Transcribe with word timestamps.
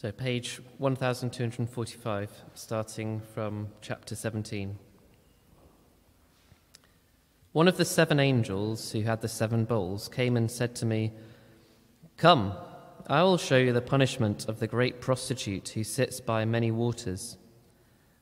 So, 0.00 0.10
page 0.10 0.62
1245, 0.78 2.30
starting 2.54 3.20
from 3.34 3.68
chapter 3.82 4.16
17. 4.16 4.78
One 7.52 7.68
of 7.68 7.76
the 7.76 7.84
seven 7.84 8.18
angels 8.18 8.92
who 8.92 9.02
had 9.02 9.20
the 9.20 9.28
seven 9.28 9.66
bowls 9.66 10.08
came 10.08 10.38
and 10.38 10.50
said 10.50 10.74
to 10.76 10.86
me, 10.86 11.12
Come, 12.16 12.54
I 13.08 13.22
will 13.24 13.36
show 13.36 13.58
you 13.58 13.74
the 13.74 13.82
punishment 13.82 14.48
of 14.48 14.58
the 14.58 14.66
great 14.66 15.02
prostitute 15.02 15.68
who 15.68 15.84
sits 15.84 16.18
by 16.18 16.46
many 16.46 16.70
waters. 16.70 17.36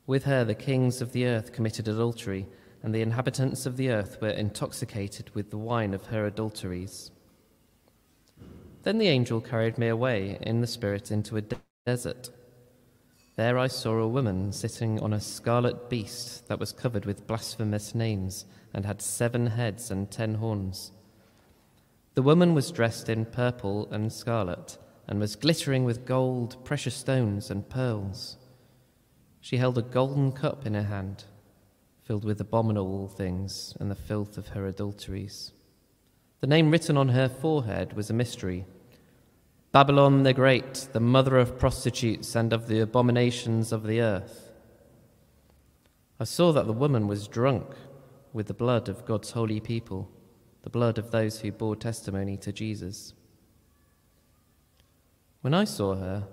With 0.05 0.25
her, 0.25 0.43
the 0.43 0.57
kings 0.57 1.01
of 1.01 1.13
the 1.13 1.27
earth 1.27 1.53
committed 1.53 1.87
adultery, 1.87 2.49
and 2.83 2.93
the 2.93 3.03
inhabitants 3.03 3.67
of 3.67 3.77
the 3.77 3.91
earth 3.91 4.21
were 4.21 4.31
intoxicated 4.31 5.31
with 5.33 5.51
the 5.51 5.59
wine 5.59 5.95
of 5.95 6.07
her 6.07 6.27
adulteries. 6.27 7.13
Then 8.83 8.99
the 8.99 9.07
angel 9.07 9.41
carried 9.41 9.79
me 9.79 9.87
away 9.87 10.39
in 10.41 10.61
the 10.61 10.67
spirit 10.67 11.13
into 11.13 11.37
a 11.37 11.43
desert. 11.89 12.29
There 13.37 13.57
I 13.57 13.67
saw 13.67 13.95
a 13.95 14.07
woman 14.07 14.53
sitting 14.53 15.01
on 15.01 15.15
a 15.15 15.21
scarlet 15.23 15.89
beast 15.89 16.47
that 16.49 16.61
was 16.61 16.71
covered 16.71 17.07
with 17.07 17.27
blasphemous 17.27 17.95
names 17.95 18.45
and 18.75 18.85
had 18.85 19.01
seven 19.01 19.47
heads 19.47 19.91
and 19.91 20.11
ten 20.11 20.35
horns. 20.35 20.93
The 22.13 22.21
woman 22.21 22.53
was 22.53 22.71
dressed 22.71 23.09
in 23.09 23.25
purple 23.25 23.89
and 23.91 24.13
scarlet 24.13 24.77
and 25.07 25.19
was 25.19 25.35
glittering 25.35 25.85
with 25.85 26.05
gold, 26.05 26.63
precious 26.63 26.95
stones, 26.95 27.51
and 27.51 27.67
pearls. 27.71 28.37
She 29.41 29.57
held 29.57 29.79
a 29.79 29.93
golden 29.97 30.33
cup 30.33 30.67
in 30.67 30.75
her 30.75 30.83
hand, 30.83 31.25
filled 32.03 32.27
with 32.27 32.39
abominable 32.39 33.09
things 33.09 33.75
and 33.81 33.91
the 33.91 34.03
filth 34.09 34.37
of 34.37 34.49
her 34.49 34.67
adulteries. 34.67 35.53
The 36.41 36.49
name 36.49 36.71
written 36.71 36.99
on 36.99 37.09
her 37.09 37.31
forehead 37.31 37.95
was 37.95 38.11
a 38.11 38.21
mystery 38.23 38.67
Babylon 39.71 40.23
the 40.23 40.33
Great, 40.33 40.89
the 40.95 41.01
mother 41.01 41.37
of 41.37 41.59
prostitutes 41.59 42.35
and 42.35 42.55
of 42.55 42.69
the 42.69 42.81
abominations 42.81 43.71
of 43.71 43.83
the 43.83 44.01
earth. 44.01 44.51
I 46.19 46.25
saw 46.25 46.53
that 46.53 46.67
the 46.67 46.73
woman 46.73 47.07
was 47.07 47.29
drunk 47.29 47.67
with 48.33 48.47
the 48.47 48.55
blood 48.55 48.89
of 48.89 49.05
God's 49.05 49.33
holy 49.33 49.61
people, 49.61 50.11
the 50.63 50.71
blood 50.71 50.97
of 50.97 51.11
those 51.11 51.41
who 51.41 51.53
bore 51.53 51.77
testimony 51.77 52.39
to 52.39 52.51
Jesus. 52.51 53.13
When 55.43 55.53
I 55.53 55.65
saw 55.65 55.97
her, 55.97 56.27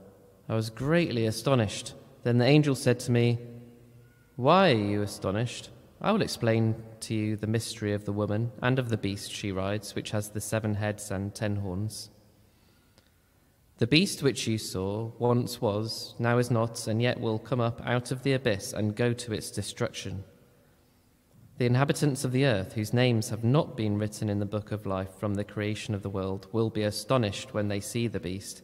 I 0.47 0.55
was 0.55 0.69
greatly 0.69 1.25
astonished. 1.25 1.93
Then 2.23 2.37
the 2.37 2.45
angel 2.45 2.73
said 2.73 3.01
to 3.01 3.11
me, 3.11 3.39
Why 4.37 4.71
are 4.71 4.75
you 4.75 5.01
astonished? 5.01 5.71
I 5.99 6.13
will 6.13 6.21
explain 6.21 6.81
to 7.01 7.13
you 7.13 7.35
the 7.35 7.47
mystery 7.47 7.91
of 7.91 8.05
the 8.05 8.13
woman 8.13 8.53
and 8.61 8.79
of 8.79 8.87
the 8.87 8.97
beast 8.97 9.29
she 9.29 9.51
rides, 9.51 9.93
which 9.93 10.11
has 10.11 10.29
the 10.29 10.41
seven 10.41 10.75
heads 10.75 11.11
and 11.11 11.35
ten 11.35 11.57
horns. 11.57 12.11
The 13.77 13.87
beast 13.87 14.23
which 14.23 14.47
you 14.47 14.57
saw 14.57 15.11
once 15.19 15.59
was, 15.59 16.15
now 16.17 16.37
is 16.37 16.49
not, 16.49 16.87
and 16.87 17.01
yet 17.01 17.19
will 17.19 17.37
come 17.37 17.59
up 17.59 17.81
out 17.85 18.09
of 18.09 18.23
the 18.23 18.31
abyss 18.31 18.71
and 18.71 18.95
go 18.95 19.11
to 19.11 19.33
its 19.33 19.51
destruction. 19.51 20.23
The 21.57 21.65
inhabitants 21.65 22.23
of 22.23 22.31
the 22.31 22.45
earth, 22.45 22.73
whose 22.73 22.93
names 22.93 23.29
have 23.29 23.43
not 23.43 23.75
been 23.75 23.97
written 23.97 24.29
in 24.29 24.39
the 24.39 24.45
book 24.45 24.71
of 24.71 24.85
life 24.85 25.19
from 25.19 25.35
the 25.35 25.43
creation 25.43 25.93
of 25.93 26.03
the 26.03 26.09
world, 26.09 26.47
will 26.53 26.69
be 26.69 26.83
astonished 26.83 27.53
when 27.53 27.67
they 27.67 27.81
see 27.81 28.07
the 28.07 28.19
beast, 28.19 28.61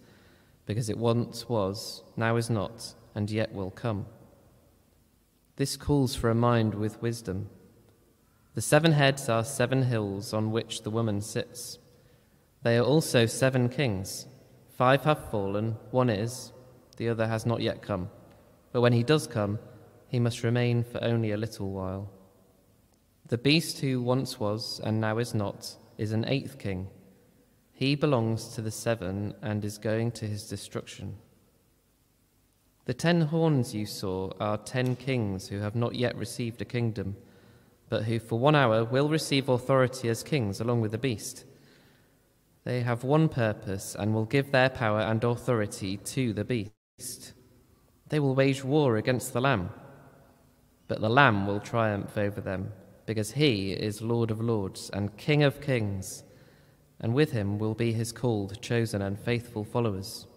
because 0.66 0.90
it 0.90 0.98
once 0.98 1.50
was, 1.50 2.04
now 2.16 2.38
is 2.38 2.50
not, 2.50 2.94
and 3.14 3.30
yet 3.30 3.54
will 3.54 3.72
come. 3.72 4.06
This 5.58 5.76
calls 5.76 6.16
for 6.16 6.30
a 6.30 6.36
mind 6.36 6.74
with 6.74 7.02
wisdom. 7.02 7.50
The 8.56 8.62
seven 8.62 8.94
heads 8.94 9.28
are 9.28 9.44
seven 9.44 9.84
hills 9.84 10.34
on 10.34 10.52
which 10.52 10.84
the 10.84 10.90
woman 10.90 11.20
sits. 11.22 11.80
They 12.64 12.78
are 12.78 12.84
also 12.84 13.26
seven 13.26 13.68
kings. 13.68 14.26
Five 14.82 15.04
have 15.04 15.30
fallen, 15.30 15.78
one 15.92 16.10
is, 16.10 16.54
the 16.98 17.10
other 17.10 17.28
has 17.28 17.46
not 17.46 17.62
yet 17.62 17.84
come. 17.84 18.10
But 18.72 18.82
when 18.82 18.94
he 18.94 19.04
does 19.04 19.28
come, 19.28 19.60
he 20.08 20.18
must 20.18 20.42
remain 20.42 20.84
for 20.84 21.04
only 21.04 21.30
a 21.30 21.38
little 21.38 21.70
while. 21.70 22.10
The 23.28 23.38
beast 23.38 23.78
who 23.82 24.02
once 24.02 24.40
was 24.40 24.82
and 24.84 25.00
now 25.00 25.20
is 25.20 25.36
not 25.36 25.76
is 26.00 26.14
an 26.14 26.26
eighth 26.28 26.58
king. 26.58 26.88
He 27.72 27.94
belongs 27.94 28.56
to 28.56 28.62
the 28.64 28.72
seven 28.72 29.36
and 29.44 29.64
is 29.64 29.78
going 29.78 30.14
to 30.14 30.26
his 30.26 30.50
destruction. 30.50 31.18
The 32.86 32.96
ten 32.96 33.22
horns 33.22 33.76
you 33.76 33.86
saw 33.86 34.32
are 34.40 34.58
ten 34.58 34.96
kings 34.96 35.48
who 35.50 35.60
have 35.60 35.76
not 35.76 35.94
yet 35.94 36.16
received 36.16 36.60
a 36.60 36.66
kingdom, 36.66 37.18
but 37.88 38.06
who 38.06 38.18
for 38.18 38.40
one 38.40 38.56
hour 38.56 38.84
will 38.84 39.10
receive 39.10 39.48
authority 39.48 40.10
as 40.10 40.24
kings 40.24 40.60
along 40.60 40.82
with 40.82 40.90
the 40.90 40.98
beast. 40.98 41.46
They 42.64 42.82
have 42.82 43.04
one 43.04 43.28
purpose 43.28 43.96
and 43.98 44.14
will 44.14 44.26
give 44.26 44.52
their 44.52 44.70
power 44.70 45.00
and 45.00 45.24
authority 45.24 45.98
to 45.98 46.34
the 46.34 46.46
beast. 46.46 47.34
They 48.10 48.20
will 48.20 48.36
wage 48.36 48.64
war 48.64 48.98
against 48.98 49.34
the 49.34 49.42
Lamb, 49.42 49.72
but 50.88 51.02
the 51.02 51.10
Lamb 51.10 51.48
will 51.48 51.60
triumph 51.60 52.18
over 52.18 52.42
them, 52.42 52.74
because 53.06 53.32
he 53.32 53.72
is 53.72 54.02
Lord 54.02 54.30
of 54.30 54.42
lords 54.42 54.90
and 54.92 55.18
King 55.18 55.42
of 55.42 55.62
kings, 55.62 56.24
and 57.00 57.14
with 57.14 57.32
him 57.32 57.58
will 57.58 57.74
be 57.74 57.94
his 57.94 58.12
called, 58.12 58.62
chosen, 58.62 59.02
and 59.02 59.18
faithful 59.18 59.64
followers. 59.64 60.28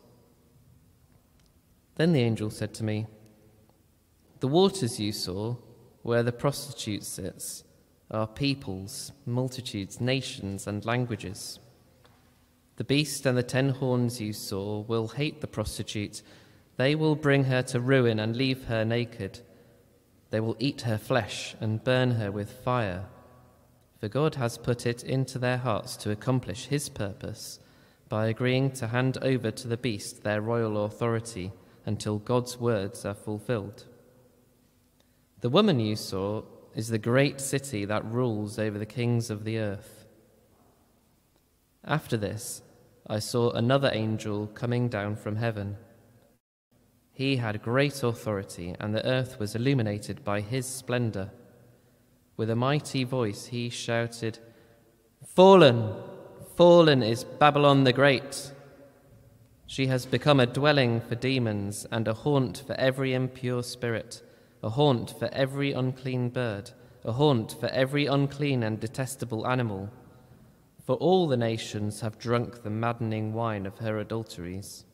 Then 1.97 2.13
the 2.13 2.23
angel 2.23 2.51
said 2.51 2.73
to 2.75 2.85
me, 2.85 3.07
The 4.41 4.49
waters 4.49 4.99
you 4.99 5.13
saw, 5.13 5.57
where 6.03 6.23
the 6.23 6.33
prostitute 6.33 7.05
sits, 7.05 7.65
are 8.11 8.27
peoples, 8.27 9.13
multitudes, 9.27 10.01
nations, 10.01 10.67
and 10.67 10.85
languages. 10.85 11.59
The 12.77 12.85
beast 12.85 13.25
and 13.25 13.39
the 13.39 13.43
ten 13.43 13.71
horns 13.71 14.21
you 14.21 14.33
saw 14.33 14.81
will 14.81 15.09
hate 15.09 15.41
the 15.41 15.47
prostitute. 15.47 16.23
They 16.77 16.95
will 16.95 17.15
bring 17.15 17.45
her 17.45 17.63
to 17.63 17.81
ruin 17.81 18.19
and 18.19 18.35
leave 18.35 18.65
her 18.65 18.85
naked. 18.85 19.41
They 20.31 20.41
will 20.41 20.57
eat 20.59 20.83
her 20.83 20.99
flesh 20.99 21.55
and 21.61 21.85
burn 21.85 22.13
her 22.13 22.33
with 22.33 22.51
fire. 22.51 23.05
For 24.01 24.09
God 24.09 24.35
has 24.35 24.59
put 24.59 24.87
it 24.87 25.05
into 25.05 25.39
their 25.39 25.59
hearts 25.59 25.97
to 25.99 26.11
accomplish 26.11 26.67
his 26.67 26.89
purpose 26.89 27.61
by 28.09 28.27
agreeing 28.27 28.73
to 28.73 28.89
hand 28.89 29.19
over 29.23 29.51
to 29.53 29.69
the 29.69 29.77
beast 29.77 30.25
their 30.25 30.41
royal 30.41 30.85
authority 30.85 31.53
until 31.87 32.19
God's 32.19 32.59
words 32.59 33.05
are 33.05 33.15
fulfilled. 33.15 33.85
The 35.41 35.49
woman 35.49 35.79
you 35.79 35.95
saw 35.95 36.43
is 36.75 36.89
the 36.89 36.99
great 36.99 37.41
city 37.41 37.85
that 37.85 38.05
rules 38.05 38.59
over 38.59 38.79
the 38.79 38.87
kings 38.87 39.31
of 39.31 39.45
the 39.45 39.59
earth. 39.59 40.07
After 41.85 42.17
this, 42.17 42.63
I 43.07 43.19
saw 43.19 43.51
another 43.51 43.91
angel 43.93 44.47
coming 44.47 44.89
down 44.89 45.17
from 45.17 45.37
heaven. 45.37 45.77
He 47.13 47.37
had 47.37 47.63
great 47.63 48.03
authority, 48.03 48.75
and 48.81 48.95
the 48.95 49.07
earth 49.07 49.39
was 49.39 49.55
illuminated 49.55 50.25
by 50.25 50.41
his 50.41 50.67
splendor. 50.67 51.31
With 52.39 52.49
a 52.49 52.57
mighty 52.57 53.05
voice, 53.05 53.47
he 53.47 53.69
shouted, 53.69 54.39
Fallen, 55.27 55.95
fallen 56.57 57.03
is 57.03 57.25
Babylon 57.25 57.85
the 57.85 57.93
Great. 57.93 58.53
She 59.67 59.87
has 59.89 60.07
become 60.07 60.41
a 60.41 60.47
dwelling 60.47 61.03
for 61.03 61.15
demons 61.15 61.87
and 61.91 62.09
a 62.09 62.15
haunt 62.15 62.63
for 62.67 62.75
every 62.75 63.13
impure 63.13 63.63
spirit, 63.63 64.23
a 64.63 64.71
haunt 64.71 65.15
for 65.19 65.29
every 65.33 65.73
unclean 65.73 66.31
bird, 66.31 66.71
a 67.05 67.13
haunt 67.13 67.55
for 67.61 67.69
every 67.69 68.07
unclean 68.07 68.63
and 68.63 68.81
detestable 68.81 69.47
animal 69.47 69.91
for 70.85 70.97
all 70.97 71.27
the 71.27 71.37
nations 71.37 72.01
have 72.03 72.19
drunk 72.19 72.63
the 72.63 72.71
maddening 72.71 73.33
wine 73.33 73.65
of 73.65 73.79
her 73.79 73.99
adulteries. 73.99 74.85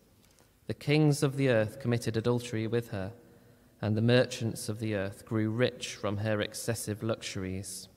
The 0.68 0.74
kings 0.74 1.24
of 1.24 1.36
the 1.36 1.48
earth 1.48 1.80
committed 1.80 2.16
adultery 2.16 2.68
with 2.68 2.90
her, 2.90 3.12
and 3.82 3.96
the 3.96 4.02
merchants 4.02 4.68
of 4.68 4.78
the 4.78 4.94
earth 4.94 5.26
grew 5.26 5.50
rich 5.50 5.96
from 5.96 6.18
her 6.18 6.40
excessive 6.40 7.02
luxuries. 7.02 7.88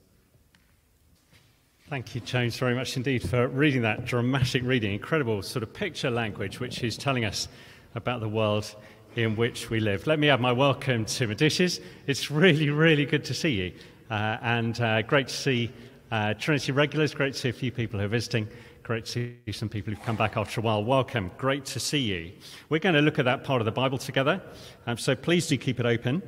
Thank 1.87 2.15
you, 2.15 2.21
James, 2.21 2.57
very 2.57 2.73
much 2.73 2.97
indeed 2.97 3.29
for 3.29 3.47
reading 3.47 3.83
that 3.83 4.05
dramatic 4.05 4.63
reading. 4.63 4.93
Incredible 4.93 5.43
sort 5.43 5.61
of 5.61 5.71
picture 5.71 6.09
language, 6.09 6.59
which 6.59 6.83
is 6.83 6.97
telling 6.97 7.25
us 7.25 7.47
about 7.93 8.21
the 8.21 8.29
world 8.29 8.75
in 9.15 9.35
which 9.35 9.69
we 9.69 9.79
live. 9.79 10.07
Let 10.07 10.17
me 10.17 10.29
add 10.29 10.41
my 10.41 10.51
welcome 10.51 11.05
to 11.05 11.27
Medicius. 11.27 11.79
It's 12.07 12.31
really, 12.31 12.71
really 12.71 13.05
good 13.05 13.23
to 13.25 13.35
see 13.35 13.51
you, 13.51 13.73
uh, 14.09 14.37
and 14.41 14.81
uh, 14.81 15.03
great 15.03 15.27
to 15.27 15.35
see 15.35 15.71
uh, 16.13 16.33
Trinity 16.35 16.71
regulars, 16.71 17.11
great 17.15 17.33
to 17.33 17.39
see 17.39 17.49
a 17.49 17.53
few 17.53 17.71
people 17.71 17.99
who 17.99 18.05
are 18.05 18.09
visiting. 18.09 18.47
Great 18.83 19.05
to 19.05 19.11
see 19.11 19.51
some 19.51 19.67
people 19.67 19.91
who've 19.91 20.05
come 20.05 20.15
back 20.15 20.37
after 20.37 20.61
a 20.61 20.63
while. 20.63 20.83
Welcome. 20.83 21.31
Great 21.39 21.65
to 21.65 21.79
see 21.79 21.97
you. 21.97 22.31
We're 22.69 22.77
going 22.77 22.93
to 22.93 23.01
look 23.01 23.17
at 23.17 23.25
that 23.25 23.43
part 23.43 23.61
of 23.61 23.65
the 23.65 23.71
Bible 23.71 23.97
together. 23.97 24.39
Um, 24.85 24.95
so 24.95 25.15
please 25.15 25.47
do 25.47 25.57
keep 25.57 25.79
it 25.79 25.87
open. 25.87 26.21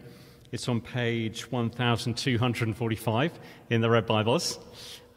It's 0.51 0.67
on 0.67 0.81
page 0.81 1.51
1245 1.51 3.39
in 3.69 3.81
the 3.81 3.87
Red 3.87 4.07
Bibles. 4.07 4.57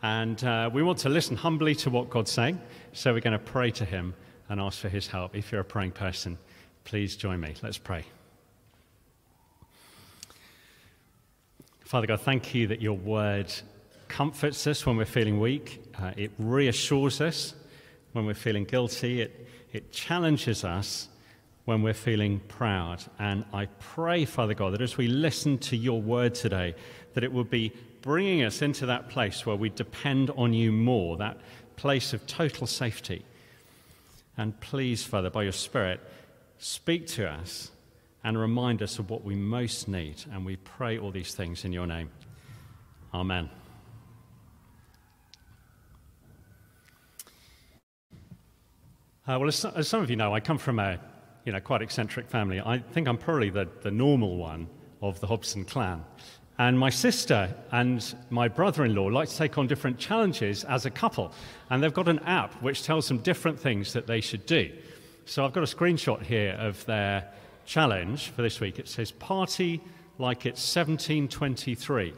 And 0.03 0.44
uh, 0.44 0.69
we 0.71 0.82
want 0.82 0.99
to 0.99 1.09
listen 1.09 1.35
humbly 1.35 1.75
to 1.76 1.88
what 1.88 2.11
God's 2.11 2.31
saying. 2.31 2.61
So 2.93 3.14
we're 3.14 3.21
going 3.21 3.32
to 3.32 3.38
pray 3.38 3.71
to 3.71 3.87
Him 3.87 4.12
and 4.50 4.61
ask 4.61 4.81
for 4.81 4.91
His 4.91 5.06
help. 5.06 5.35
If 5.35 5.50
you're 5.50 5.62
a 5.62 5.64
praying 5.64 5.93
person, 5.93 6.37
please 6.85 7.17
join 7.17 7.41
me. 7.41 7.55
Let's 7.62 7.79
pray. 7.79 8.05
Father 11.87 12.06
God, 12.06 12.21
thank 12.21 12.55
you 12.55 12.67
that 12.67 12.82
your 12.82 12.99
word 12.99 13.50
comforts 14.09 14.67
us 14.67 14.85
when 14.87 14.97
we're 14.97 15.05
feeling 15.05 15.41
weak, 15.41 15.83
uh, 16.01 16.13
it 16.17 16.31
reassures 16.39 17.21
us 17.21 17.55
when 18.13 18.27
we're 18.27 18.35
feeling 18.35 18.65
guilty, 18.65 19.21
it, 19.21 19.49
it 19.73 19.93
challenges 19.93 20.65
us 20.65 21.09
when 21.67 21.83
we're 21.83 21.93
feeling 21.93 22.41
proud. 22.49 23.05
And 23.19 23.45
I 23.53 23.67
pray, 23.79 24.25
Father 24.25 24.55
God, 24.55 24.73
that 24.73 24.81
as 24.81 24.97
we 24.97 25.07
listen 25.07 25.59
to 25.59 25.77
your 25.77 26.01
word 26.01 26.35
today, 26.35 26.75
that 27.15 27.25
it 27.25 27.33
will 27.33 27.45
be 27.45 27.73
bringing 28.01 28.43
us 28.43 28.63
into 28.63 28.87
that 28.87 29.11
place 29.11 29.45
where 29.45 29.57
we 29.57 29.69
depend 29.69 30.31
on 30.31 30.55
you 30.55 30.73
more, 30.73 31.17
that 31.19 31.39
place 31.77 32.13
of 32.13 32.27
total 32.27 32.67
safety. 32.67 33.23
And 34.37 34.59
please, 34.61 35.03
Father, 35.05 35.31
by 35.31 35.43
your 35.43 35.53
Spirit, 35.53 36.01
speak 36.59 37.07
to 37.09 37.29
us 37.29 37.71
and 38.25 38.39
remind 38.39 38.83
us 38.83 38.99
of 38.99 39.11
what 39.11 39.25
we 39.25 39.35
most 39.35 39.89
need. 39.89 40.25
And 40.33 40.47
we 40.47 40.57
pray 40.57 40.99
all 40.99 41.11
these 41.11 41.35
things 41.35 41.65
in 41.65 41.73
your 41.73 41.87
name. 41.87 42.11
Amen. 43.13 43.58
Uh, 49.29 49.39
well, 49.39 49.49
as, 49.49 49.63
as, 49.63 49.87
some 49.87 50.01
of 50.03 50.09
you 50.09 50.17
know, 50.17 50.35
I 50.35 50.41
come 50.41 50.57
from 50.57 50.79
a 50.79 50.99
you 51.45 51.53
know, 51.53 51.61
quite 51.61 51.83
eccentric 51.83 52.31
family. 52.31 52.63
I 52.65 52.79
think 52.79 53.07
I'm 53.07 53.19
probably 53.19 53.51
the, 53.51 53.69
the 53.83 53.91
normal 53.91 54.39
one 54.39 54.69
of 55.03 55.21
the 55.21 55.27
Hobson 55.27 55.67
clan. 55.67 56.03
And 56.59 56.79
my 56.79 56.89
sister 56.89 57.55
and 57.71 58.15
my 58.31 58.49
brother 58.49 58.87
in 58.87 58.95
law 58.95 59.05
like 59.05 59.29
to 59.29 59.37
take 59.37 59.59
on 59.59 59.67
different 59.67 59.99
challenges 59.99 60.65
as 60.65 60.87
a 60.87 60.91
couple. 60.91 61.31
And 61.69 61.83
they've 61.83 61.93
got 61.93 62.09
an 62.09 62.21
app 62.21 62.55
which 62.63 62.85
tells 62.85 63.07
them 63.07 63.19
different 63.19 63.61
things 63.61 63.93
that 63.93 64.07
they 64.07 64.23
should 64.23 64.47
do. 64.47 64.73
So 65.27 65.45
I've 65.45 65.53
got 65.53 65.63
a 65.63 65.77
screenshot 65.77 66.23
here 66.23 66.57
of 66.59 66.83
their 66.87 67.31
challenge 67.67 68.31
for 68.31 68.41
this 68.41 68.61
week. 68.61 68.79
It 68.79 68.89
says, 68.89 69.13
Party 69.13 69.83
like 70.17 70.47
it's 70.47 70.75
1723. 70.75 72.15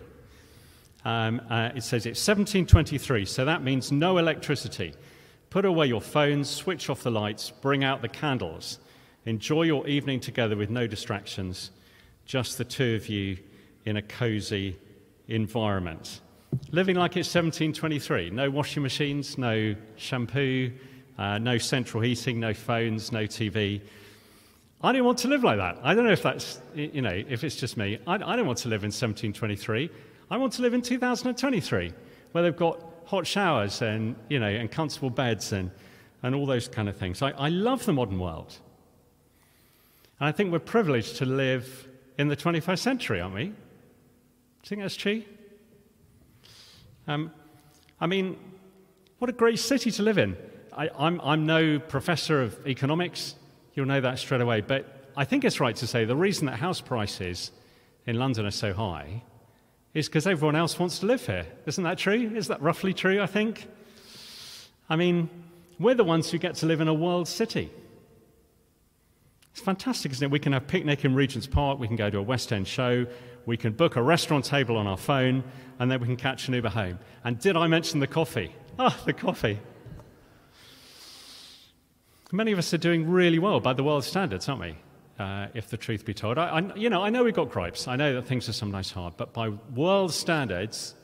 Um, 1.05 1.43
uh, 1.51 1.71
it 1.75 1.83
says 1.83 2.07
it's 2.07 2.21
1723, 2.21 3.25
so 3.25 3.45
that 3.47 3.65
means 3.65 3.91
no 3.91 4.19
electricity. 4.19 4.95
Put 5.51 5.65
away 5.65 5.87
your 5.87 6.01
phones, 6.01 6.49
switch 6.49 6.89
off 6.89 7.03
the 7.03 7.11
lights, 7.11 7.51
bring 7.51 7.83
out 7.83 8.03
the 8.03 8.09
candles. 8.09 8.79
Enjoy 9.27 9.65
your 9.65 9.87
evening 9.89 10.21
together 10.21 10.57
with 10.57 10.71
no 10.71 10.87
distractions, 10.87 11.73
just 12.25 12.57
the 12.57 12.65
two 12.65 12.95
of 12.95 13.09
you 13.09 13.37
in 13.85 13.97
a 13.97 14.03
cozy 14.03 14.79
environment. 15.27 16.21
Living 16.71 16.95
like 16.95 17.17
it's 17.17 17.29
1723. 17.29 18.31
No 18.31 18.49
washing 18.49 18.85
machines, 18.85 19.39
no 19.39 19.75
shampoo, 19.97 20.71
uh, 21.19 21.39
no 21.39 21.59
central 21.59 22.01
heating, 22.01 22.39
no 22.39 22.55
phones, 22.55 23.11
no 23.11 23.25
TV. 23.25 23.81
I 24.83 24.93
don't 24.93 25.05
want 25.05 25.19
to 25.19 25.29
live 25.29 25.43
like 25.43 25.59
that. 25.59 25.79
I 25.83 25.95
don't 25.95 26.05
know 26.05 26.13
if 26.13 26.23
that's, 26.23 26.61
you 26.75 27.03
know, 27.03 27.25
if 27.29 27.43
it's 27.43 27.57
just 27.57 27.77
me. 27.77 27.99
I, 28.07 28.15
I 28.15 28.37
don't 28.37 28.47
want 28.47 28.59
to 28.61 28.69
live 28.69 28.83
in 28.83 28.89
1723. 28.89 29.91
I 30.31 30.37
want 30.37 30.53
to 30.55 30.63
live 30.63 30.75
in 30.75 30.81
2023, 30.81 31.93
where 32.33 32.45
they've 32.45 32.57
got 32.57 32.90
hot 33.11 33.27
showers 33.27 33.83
and, 33.83 34.15
you 34.29 34.39
know, 34.39 34.47
and 34.47 34.71
comfortable 34.71 35.11
beds 35.11 35.53
and, 35.53 35.73
and 36.23 36.33
all 36.33 36.47
those 36.47 36.69
kind 36.69 36.89
of 36.89 36.97
things. 36.97 37.21
I, 37.23 37.31
I 37.31 37.49
love 37.49 37.85
the 37.85 37.93
modern 37.93 38.21
world. 38.21 38.57
And 40.21 40.29
I 40.29 40.33
think 40.33 40.53
we're 40.53 40.61
privileged 40.61 41.17
to 41.17 41.25
live 41.25 41.89
in 42.19 42.29
the 42.29 42.37
21st 42.37 42.79
century, 42.79 43.21
aren't 43.21 43.35
we? 43.35 43.45
Do 43.47 43.51
you 43.51 44.69
think 44.69 44.83
that's 44.83 44.95
true? 44.95 45.25
Um, 47.09 47.33
I 48.01 48.07
mean, 48.07 48.37
what 49.19 49.29
a 49.29 49.33
great 49.33 49.59
city 49.59 49.91
to 49.91 50.03
live 50.05 50.17
in. 50.17 50.37
I, 50.73 50.89
I'm, 50.97 51.21
I'm 51.23 51.47
no 51.47 51.81
professor 51.81 52.41
of 52.41 52.65
economics, 52.65 53.35
you'll 53.75 53.87
know 53.87 54.01
that 54.01 54.21
straight 54.21 54.41
away, 54.41 54.61
but 54.61 55.11
I 55.17 55.25
think 55.25 55.45
it's 55.45 55.59
right 55.59 55.75
to 55.75 55.87
say 55.89 56.05
the 56.05 56.15
reason 56.15 56.47
that 56.47 56.61
house 56.61 56.81
prices 56.81 57.51
in 58.07 58.17
London 58.17 58.47
are 58.47 58.53
so 58.53 58.73
high 58.73 59.23
is 59.95 60.09
because 60.09 60.27
everyone 60.27 60.57
else 60.57 60.79
wants 60.79 61.01
to 61.01 61.07
live 61.07 61.25
here. 61.27 61.47
Isn't 61.67 61.85
that 61.85 61.99
true? 61.99 62.33
Is 62.35 62.49
that 62.49 62.63
roughly 62.63 62.95
true, 62.95 63.21
I 63.21 63.27
think? 63.27 63.67
I 64.89 64.97
mean, 64.97 65.29
we're 65.79 65.95
the 65.95 66.05
ones 66.05 66.31
who 66.31 66.39
get 66.39 66.55
to 66.57 66.67
live 66.67 66.81
in 66.81 66.89
a 66.89 66.95
world 66.95 67.27
city. 67.27 67.71
It's 69.53 69.61
fantastic, 69.61 70.13
isn't 70.13 70.25
it? 70.25 70.31
We 70.31 70.39
can 70.39 70.53
have 70.53 70.63
a 70.63 70.67
picnic 70.67 71.05
in 71.05 71.15
Regent's 71.15 71.47
Park, 71.47 71.79
we 71.79 71.89
can 71.89 71.97
go 71.97 72.09
to 72.09 72.19
a 72.19 72.23
West 72.23 72.53
End 72.53 72.69
show, 72.69 73.07
we 73.47 73.57
can 73.57 73.73
book 73.73 73.97
a 73.97 74.03
restaurant 74.03 74.45
table 74.45 74.77
on 74.77 74.87
our 74.87 74.97
phone, 74.97 75.43
and 75.79 75.91
then 75.91 76.01
we 76.01 76.07
can 76.07 76.17
catch 76.17 76.47
an 76.47 76.55
Uber 76.55 76.69
home. 76.69 76.99
And 77.25 77.39
did 77.39 77.57
I 77.57 77.67
mention 77.67 77.99
the 77.99 78.07
coffee? 78.07 78.55
Ah, 78.79 78.97
oh, 78.97 79.05
the 79.05 79.13
coffee. 79.13 79.59
Many 82.33 82.53
of 82.53 82.59
us 82.59 82.73
are 82.73 82.79
doing 82.79 83.11
really 83.11 83.41
well 83.41 83.59
by 83.59 83.73
the 83.73 83.83
world 83.83 84.05
standards, 84.05 84.49
aren't 84.49 84.61
we? 84.61 84.77
Uh, 85.21 85.49
if 85.53 85.69
the 85.69 85.77
truth 85.77 86.07
be 86.07 86.15
told. 86.15 86.39
I, 86.39 86.47
I, 86.47 86.75
you 86.75 86.89
know, 86.89 87.03
I 87.03 87.11
know 87.11 87.23
we've 87.23 87.35
got 87.35 87.51
gripes. 87.51 87.87
I 87.87 87.97
know 87.97 88.15
that 88.15 88.27
things 88.27 88.49
are 88.49 88.55
sometimes 88.55 88.91
hard, 88.91 89.19
but 89.19 89.35
by 89.35 89.51
world 89.51 90.15
standards, 90.15 90.95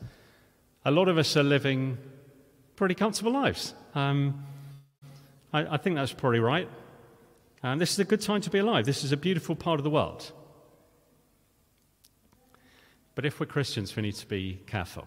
a 0.86 0.90
lot 0.90 1.08
of 1.08 1.18
us 1.18 1.36
are 1.36 1.42
living 1.42 1.98
pretty 2.76 2.94
comfortable 2.94 3.32
lives. 3.32 3.74
Um, 3.94 4.46
I, 5.52 5.74
I, 5.74 5.76
think 5.76 5.96
that's 5.96 6.12
probably 6.12 6.40
right. 6.40 6.68
And 7.62 7.78
this 7.78 7.92
is 7.92 7.98
a 7.98 8.04
good 8.04 8.22
time 8.22 8.40
to 8.40 8.50
be 8.50 8.58
alive. 8.58 8.86
This 8.86 9.04
is 9.04 9.12
a 9.12 9.16
beautiful 9.18 9.54
part 9.54 9.78
of 9.78 9.84
the 9.84 9.90
world. 9.90 10.32
But 13.14 13.26
if 13.26 13.38
we're 13.38 13.46
Christians, 13.46 13.96
we 13.96 14.02
need 14.02 14.14
to 14.14 14.26
be 14.26 14.60
careful. 14.66 15.06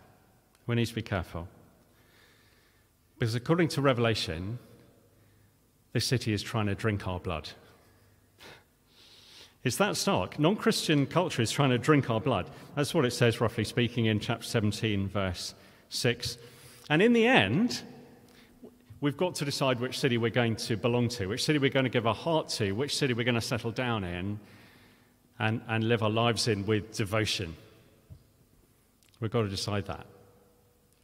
We 0.68 0.76
need 0.76 0.88
to 0.88 0.96
be 0.96 1.02
careful. 1.02 1.48
Because 3.18 3.34
according 3.34 3.70
to 3.70 3.82
Revelation, 3.82 4.60
this 5.94 6.06
city 6.06 6.32
is 6.32 6.44
trying 6.44 6.68
to 6.68 6.76
drink 6.76 7.08
our 7.08 7.20
blood. 7.20 7.50
It's 9.64 9.76
that 9.78 9.98
stark. 9.98 10.40
Non 10.40 10.56
Christian 10.56 11.06
culture 11.06 11.42
is 11.42 11.52
trying 11.52 11.72
to 11.72 11.78
drink 11.78 12.10
our 12.10 12.22
blood. 12.22 12.50
That's 12.76 12.94
what 12.94 13.06
it 13.06 13.12
says, 13.12 13.42
roughly 13.42 13.66
speaking, 13.66 14.06
in 14.06 14.20
chapter 14.20 14.46
17, 14.46 15.10
verse 15.10 15.54
6. 15.90 16.38
And 16.90 17.02
in 17.02 17.12
the 17.12 17.28
end, 17.28 17.82
we've 19.02 19.18
got 19.18 19.36
to 19.36 19.46
decide 19.46 19.80
which 19.80 20.00
city 20.00 20.18
we're 20.18 20.30
going 20.30 20.56
to 20.56 20.78
belong 20.78 21.10
to, 21.10 21.28
which 21.28 21.44
city 21.44 21.60
we're 21.60 21.70
going 21.70 21.84
to 21.84 21.90
give 21.90 22.08
our 22.08 22.16
heart 22.16 22.48
to, 22.50 22.72
which 22.72 22.96
city 22.96 23.14
we're 23.14 23.26
going 23.26 23.36
to 23.36 23.42
settle 23.42 23.72
down 23.72 24.04
in 24.06 24.40
and, 25.40 25.62
and 25.68 25.84
live 25.84 26.04
our 26.04 26.10
lives 26.10 26.48
in 26.48 26.66
with 26.66 26.96
devotion. 26.96 27.56
We've 29.20 29.32
got 29.32 29.42
to 29.42 29.50
decide 29.50 29.88
that. 29.88 30.06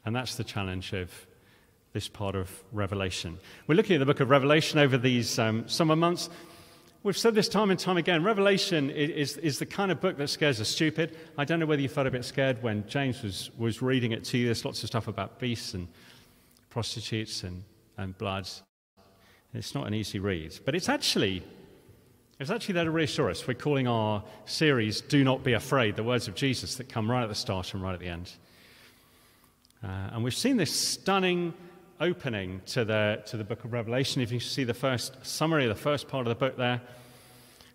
And 0.05 0.15
that's 0.15 0.35
the 0.35 0.43
challenge 0.43 0.93
of 0.93 1.11
this 1.91 2.07
part 2.07 2.35
of 2.35 2.63
Revelation. 2.71 3.37
We're 3.67 3.75
looking 3.75 3.95
at 3.95 3.99
the 3.99 4.05
book 4.05 4.19
of 4.19 4.29
Revelation 4.29 4.79
over 4.79 4.97
these 4.97 5.39
um, 5.39 5.67
summer 5.67 5.95
months. 5.95 6.29
We've 7.05 7.15
said 7.15 7.35
this 7.35 7.47
time 7.47 7.69
and 7.69 7.79
time 7.79 7.97
again. 7.97 8.23
Revelation 8.23 8.89
is, 8.89 9.37
is 9.37 9.59
the 9.59 9.65
kind 9.67 9.91
of 9.91 10.01
book 10.01 10.17
that 10.17 10.27
scares 10.27 10.57
the 10.57 10.65
stupid. 10.65 11.15
I 11.37 11.45
don't 11.45 11.59
know 11.59 11.67
whether 11.67 11.83
you 11.83 11.87
felt 11.87 12.07
a 12.07 12.09
bit 12.09 12.25
scared 12.25 12.63
when 12.63 12.83
James 12.87 13.21
was, 13.21 13.51
was 13.59 13.79
reading 13.79 14.11
it 14.11 14.23
to 14.23 14.39
you. 14.39 14.45
There's 14.45 14.65
lots 14.65 14.81
of 14.81 14.87
stuff 14.87 15.07
about 15.07 15.37
beasts 15.37 15.75
and 15.75 15.87
prostitutes 16.71 17.43
and, 17.43 17.63
and 17.99 18.17
blood. 18.17 18.49
It's 19.53 19.75
not 19.75 19.85
an 19.85 19.93
easy 19.93 20.17
read. 20.17 20.57
But 20.65 20.73
it's 20.73 20.89
actually, 20.89 21.43
it's 22.39 22.49
actually 22.49 22.73
there 22.73 22.85
to 22.85 22.89
reassure 22.89 23.29
us. 23.29 23.47
We're 23.47 23.53
calling 23.53 23.87
our 23.87 24.23
series 24.45 25.01
Do 25.01 25.23
Not 25.23 25.43
Be 25.43 25.53
Afraid, 25.53 25.97
the 25.97 26.03
words 26.03 26.27
of 26.27 26.33
Jesus 26.33 26.73
that 26.77 26.89
come 26.89 27.11
right 27.11 27.21
at 27.21 27.29
the 27.29 27.35
start 27.35 27.75
and 27.75 27.83
right 27.83 27.93
at 27.93 27.99
the 27.99 28.07
end. 28.07 28.31
Uh, 29.83 30.09
and 30.11 30.23
we've 30.23 30.33
seen 30.33 30.57
this 30.57 30.73
stunning 30.73 31.53
opening 31.99 32.61
to 32.67 32.85
the, 32.85 33.21
to 33.27 33.37
the 33.37 33.43
book 33.43 33.63
of 33.63 33.73
Revelation. 33.73 34.21
If 34.21 34.31
you 34.31 34.39
see 34.39 34.63
the 34.63 34.73
first 34.73 35.25
summary, 35.25 35.67
the 35.67 35.75
first 35.75 36.07
part 36.07 36.27
of 36.27 36.29
the 36.29 36.35
book 36.35 36.57
there, 36.57 36.81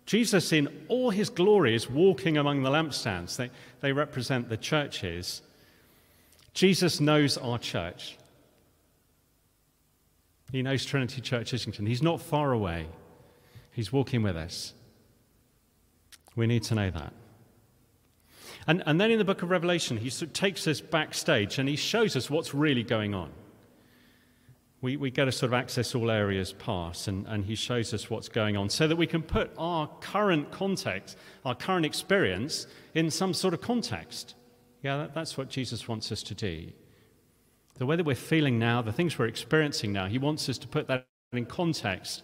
Jesus, 0.05 0.51
in 0.51 0.67
all 0.87 1.09
his 1.09 1.29
glory, 1.29 1.75
is 1.75 1.89
walking 1.89 2.37
among 2.37 2.63
the 2.63 2.69
lampstands. 2.69 3.37
They, 3.37 3.49
they 3.81 3.93
represent 3.93 4.49
the 4.49 4.57
churches. 4.57 5.41
Jesus 6.53 6.99
knows 6.99 7.37
our 7.37 7.57
church. 7.57 8.17
He 10.51 10.61
knows 10.61 10.83
Trinity 10.83 11.21
Church 11.21 11.53
Islington. 11.53 11.85
He's 11.85 12.03
not 12.03 12.21
far 12.21 12.51
away, 12.51 12.87
he's 13.71 13.91
walking 13.91 14.21
with 14.21 14.35
us. 14.35 14.73
We 16.35 16.47
need 16.47 16.63
to 16.63 16.75
know 16.75 16.89
that. 16.89 17.13
And, 18.67 18.83
and 18.85 19.01
then 19.01 19.11
in 19.11 19.17
the 19.17 19.25
book 19.25 19.41
of 19.41 19.49
Revelation, 19.49 19.97
he 19.97 20.09
takes 20.09 20.67
us 20.67 20.79
backstage 20.81 21.57
and 21.57 21.67
he 21.67 21.75
shows 21.75 22.15
us 22.15 22.29
what's 22.29 22.53
really 22.53 22.83
going 22.83 23.13
on 23.13 23.31
we, 24.81 24.97
we 24.97 25.11
get 25.11 25.25
to 25.25 25.31
sort 25.31 25.51
of 25.51 25.53
access 25.53 25.93
all 25.93 26.09
areas 26.09 26.53
past, 26.53 27.07
and, 27.07 27.27
and 27.27 27.45
he 27.45 27.55
shows 27.55 27.93
us 27.93 28.09
what's 28.09 28.27
going 28.27 28.57
on 28.57 28.69
so 28.69 28.87
that 28.87 28.95
we 28.95 29.05
can 29.05 29.21
put 29.21 29.51
our 29.57 29.87
current 30.01 30.51
context, 30.51 31.17
our 31.45 31.53
current 31.53 31.85
experience, 31.85 32.67
in 32.95 33.11
some 33.11 33.33
sort 33.33 33.53
of 33.53 33.61
context. 33.61 34.35
Yeah, 34.81 34.97
that, 34.97 35.13
that's 35.13 35.37
what 35.37 35.49
Jesus 35.49 35.87
wants 35.87 36.11
us 36.11 36.23
to 36.23 36.33
do. 36.33 36.71
The 37.75 37.85
way 37.85 37.95
that 37.95 38.05
we're 38.05 38.15
feeling 38.15 38.57
now, 38.57 38.81
the 38.81 38.91
things 38.91 39.17
we're 39.17 39.27
experiencing 39.27 39.91
now, 39.91 40.07
he 40.07 40.17
wants 40.17 40.49
us 40.49 40.57
to 40.59 40.67
put 40.67 40.87
that 40.87 41.07
in 41.31 41.45
context 41.45 42.23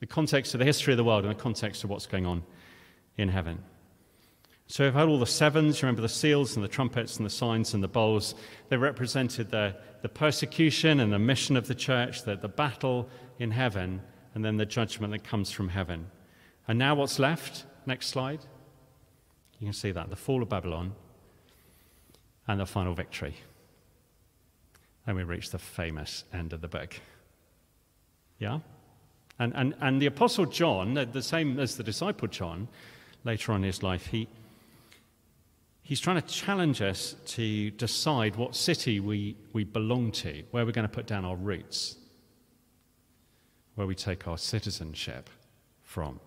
the 0.00 0.06
context 0.06 0.54
of 0.54 0.58
the 0.58 0.66
history 0.66 0.92
of 0.92 0.98
the 0.98 1.04
world 1.04 1.24
and 1.24 1.34
the 1.34 1.40
context 1.40 1.82
of 1.82 1.88
what's 1.88 2.06
going 2.06 2.26
on 2.26 2.42
in 3.16 3.28
heaven. 3.28 3.58
So 4.66 4.84
we've 4.84 4.94
had 4.94 5.08
all 5.08 5.18
the 5.18 5.26
sevens, 5.26 5.82
remember 5.82 6.02
the 6.02 6.08
seals 6.08 6.56
and 6.56 6.64
the 6.64 6.68
trumpets 6.68 7.18
and 7.18 7.26
the 7.26 7.30
signs 7.30 7.74
and 7.74 7.82
the 7.82 7.88
bowls. 7.88 8.34
They 8.70 8.76
represented 8.76 9.50
the, 9.50 9.76
the 10.02 10.08
persecution 10.08 11.00
and 11.00 11.12
the 11.12 11.18
mission 11.18 11.56
of 11.56 11.66
the 11.66 11.74
church, 11.74 12.22
the, 12.22 12.36
the 12.36 12.48
battle 12.48 13.08
in 13.38 13.50
heaven, 13.50 14.00
and 14.34 14.44
then 14.44 14.56
the 14.56 14.66
judgment 14.66 15.12
that 15.12 15.22
comes 15.22 15.50
from 15.50 15.68
heaven. 15.68 16.10
And 16.66 16.78
now 16.78 16.94
what's 16.94 17.18
left? 17.18 17.66
Next 17.86 18.08
slide. 18.08 18.40
You 19.60 19.66
can 19.66 19.74
see 19.74 19.92
that 19.92 20.10
the 20.10 20.16
fall 20.16 20.42
of 20.42 20.48
Babylon 20.48 20.94
and 22.48 22.60
the 22.60 22.66
final 22.66 22.94
victory. 22.94 23.36
And 25.06 25.16
we 25.16 25.24
reach 25.24 25.50
the 25.50 25.58
famous 25.58 26.24
end 26.32 26.54
of 26.54 26.62
the 26.62 26.68
book. 26.68 26.98
Yeah? 28.38 28.60
And, 29.38 29.52
and, 29.54 29.74
and 29.80 30.00
the 30.00 30.06
Apostle 30.06 30.46
John, 30.46 30.94
the 30.94 31.22
same 31.22 31.58
as 31.60 31.76
the 31.76 31.82
disciple 31.82 32.28
John, 32.28 32.68
later 33.24 33.52
on 33.52 33.58
in 33.58 33.64
his 33.64 33.82
life, 33.82 34.06
he, 34.06 34.28
he's 35.84 36.00
trying 36.00 36.20
to 36.20 36.26
challenge 36.26 36.82
us 36.82 37.14
to 37.26 37.70
decide 37.72 38.34
what 38.36 38.56
city 38.56 38.98
we, 38.98 39.36
we 39.52 39.62
belong 39.62 40.10
to, 40.10 40.42
where 40.50 40.66
we're 40.66 40.72
going 40.72 40.88
to 40.88 40.92
put 40.92 41.06
down 41.06 41.24
our 41.24 41.36
roots, 41.36 41.96
where 43.76 43.86
we 43.86 43.94
take 43.94 44.26
our 44.26 44.38
citizenship 44.38 45.30
from. 45.82 46.18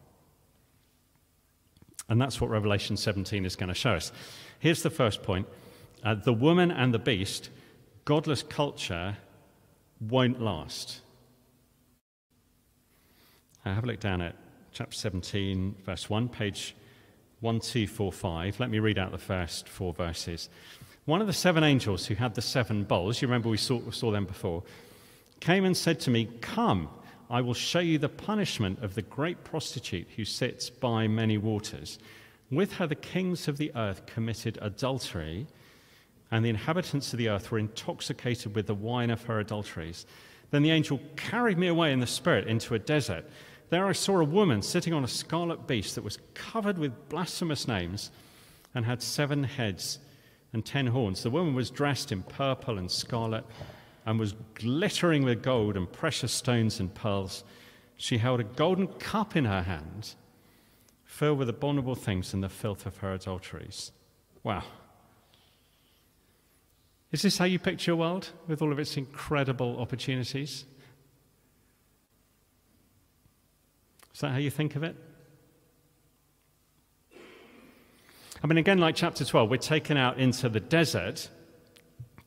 And 2.07 2.21
that's 2.21 2.39
what 2.39 2.49
Revelation 2.49 2.95
17 2.95 3.45
is 3.45 3.57
going 3.57 3.67
to 3.67 3.75
show 3.75 3.91
us. 3.91 4.13
Here's 4.59 4.83
the 4.83 4.89
first 4.89 5.23
point 5.23 5.47
uh, 6.03 6.13
the 6.13 6.33
woman 6.33 6.71
and 6.71 6.93
the 6.93 6.99
beast, 6.99 7.49
godless 8.05 8.43
culture, 8.43 9.17
won't 9.99 10.39
last. 10.39 11.01
Uh, 13.65 13.73
have 13.73 13.83
a 13.83 13.87
look 13.87 13.99
down 13.99 14.21
at 14.21 14.35
chapter 14.71 14.95
17, 14.95 15.75
verse 15.83 16.09
1, 16.09 16.29
page 16.29 16.75
1245. 17.41 18.59
Let 18.59 18.69
me 18.69 18.79
read 18.79 18.97
out 18.97 19.11
the 19.11 19.17
first 19.17 19.69
four 19.69 19.93
verses. 19.93 20.49
One 21.05 21.21
of 21.21 21.27
the 21.27 21.33
seven 21.33 21.63
angels 21.63 22.05
who 22.05 22.15
had 22.15 22.35
the 22.35 22.41
seven 22.41 22.83
bowls, 22.83 23.21
you 23.21 23.27
remember 23.27 23.49
we 23.49 23.57
saw, 23.57 23.79
saw 23.91 24.11
them 24.11 24.25
before, 24.25 24.63
came 25.39 25.63
and 25.63 25.77
said 25.77 25.99
to 26.01 26.09
me, 26.09 26.29
Come, 26.41 26.89
I 27.29 27.41
will 27.41 27.53
show 27.53 27.79
you 27.79 27.97
the 27.97 28.09
punishment 28.09 28.83
of 28.83 28.95
the 28.95 29.01
great 29.01 29.43
prostitute 29.43 30.07
who 30.15 30.25
sits 30.25 30.69
by 30.69 31.07
many 31.07 31.37
waters. 31.37 31.99
With 32.49 32.73
her, 32.73 32.87
the 32.87 32.95
kings 32.95 33.47
of 33.47 33.57
the 33.57 33.71
earth 33.75 34.05
committed 34.05 34.57
adultery, 34.61 35.47
and 36.31 36.43
the 36.43 36.49
inhabitants 36.49 37.13
of 37.13 37.19
the 37.19 37.29
earth 37.29 37.51
were 37.51 37.59
intoxicated 37.59 38.55
with 38.55 38.67
the 38.67 38.73
wine 38.73 39.09
of 39.09 39.23
her 39.23 39.39
adulteries. 39.39 40.05
Then 40.51 40.63
the 40.63 40.71
angel 40.71 40.99
carried 41.15 41.57
me 41.57 41.67
away 41.67 41.91
in 41.91 41.99
the 41.99 42.07
spirit 42.07 42.47
into 42.47 42.73
a 42.73 42.79
desert 42.79 43.25
there 43.69 43.85
I 43.85 43.91
saw 43.91 44.19
a 44.19 44.25
woman 44.25 44.61
sitting 44.61 44.93
on 44.93 45.03
a 45.03 45.07
scarlet 45.07 45.67
beast 45.67 45.95
that 45.95 46.03
was 46.03 46.19
covered 46.33 46.77
with 46.77 47.09
blasphemous 47.09 47.67
names 47.67 48.11
and 48.73 48.85
had 48.85 49.01
seven 49.01 49.43
heads 49.43 49.99
and 50.53 50.65
ten 50.65 50.87
horns. 50.87 51.23
The 51.23 51.29
woman 51.29 51.53
was 51.53 51.69
dressed 51.69 52.11
in 52.11 52.23
purple 52.23 52.77
and 52.77 52.89
scarlet 52.89 53.45
and 54.05 54.19
was 54.19 54.35
glittering 54.53 55.23
with 55.23 55.43
gold 55.43 55.75
and 55.75 55.91
precious 55.91 56.31
stones 56.31 56.79
and 56.79 56.93
pearls. 56.93 57.43
She 57.97 58.17
held 58.19 58.39
a 58.39 58.45
golden 58.45 58.87
cup 58.87 59.35
in 59.35 59.45
her 59.45 59.63
hand, 59.63 60.15
filled 61.03 61.39
with 61.39 61.49
abominable 61.49 61.95
things 61.95 62.33
and 62.33 62.41
the 62.41 62.49
filth 62.49 62.85
of 62.85 62.97
her 62.97 63.13
adulteries. 63.13 63.91
Wow. 64.43 64.63
Is 67.11 67.21
this 67.21 67.37
how 67.37 67.45
you 67.45 67.59
picture 67.59 67.91
your 67.91 67.97
world 67.97 68.29
with 68.47 68.61
all 68.61 68.71
of 68.71 68.79
its 68.79 68.95
incredible 68.95 69.79
opportunities? 69.79 70.65
Is 74.17 74.21
that 74.21 74.31
how 74.31 74.39
you 74.39 74.49
think 74.49 74.75
of 74.75 74.81
it? 74.81 74.95
I 78.43 78.47
mean, 78.47 78.57
again, 78.57 78.79
like 78.79 78.95
chapter 78.95 79.23
12, 79.23 79.47
we're 79.47 79.57
taken 79.57 79.95
out 79.95 80.17
into 80.17 80.49
the 80.49 80.59
desert. 80.59 81.29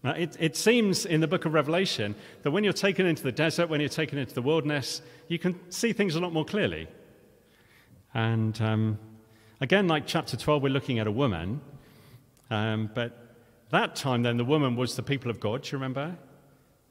Now, 0.04 0.12
it, 0.12 0.37
it, 0.38 0.54
seems 0.54 1.04
in 1.04 1.20
the 1.20 1.26
book 1.26 1.47
of 1.47 1.52
Revelation 1.52 2.14
that 2.44 2.52
when 2.52 2.62
you're 2.62 2.73
taken 2.73 3.06
into 3.06 3.25
the 3.25 3.32
desert, 3.32 3.68
when 3.68 3.80
you're 3.80 3.88
taken 3.88 4.18
into 4.18 4.32
the 4.32 4.40
wilderness, 4.40 5.02
you 5.26 5.40
can 5.40 5.59
see 5.73 5.92
things 5.92 6.14
a 6.14 6.20
lot 6.20 6.32
more 6.32 6.44
clearly. 6.44 6.87
And 8.14 8.62
um, 8.62 8.97
again, 9.61 9.88
like 9.88 10.06
chapter 10.06 10.37
12, 10.37 10.62
we're 10.62 10.68
looking 10.68 11.00
at 11.00 11.09
a 11.09 11.12
woman. 11.12 11.61
Um, 12.52 12.88
but 12.94 13.35
that 13.70 13.97
time, 13.97 14.23
then, 14.23 14.37
the 14.37 14.44
woman 14.44 14.76
was 14.76 14.94
the 14.94 15.02
people 15.02 15.28
of 15.28 15.40
God. 15.40 15.62
Do 15.62 15.70
you 15.70 15.78
remember? 15.78 16.16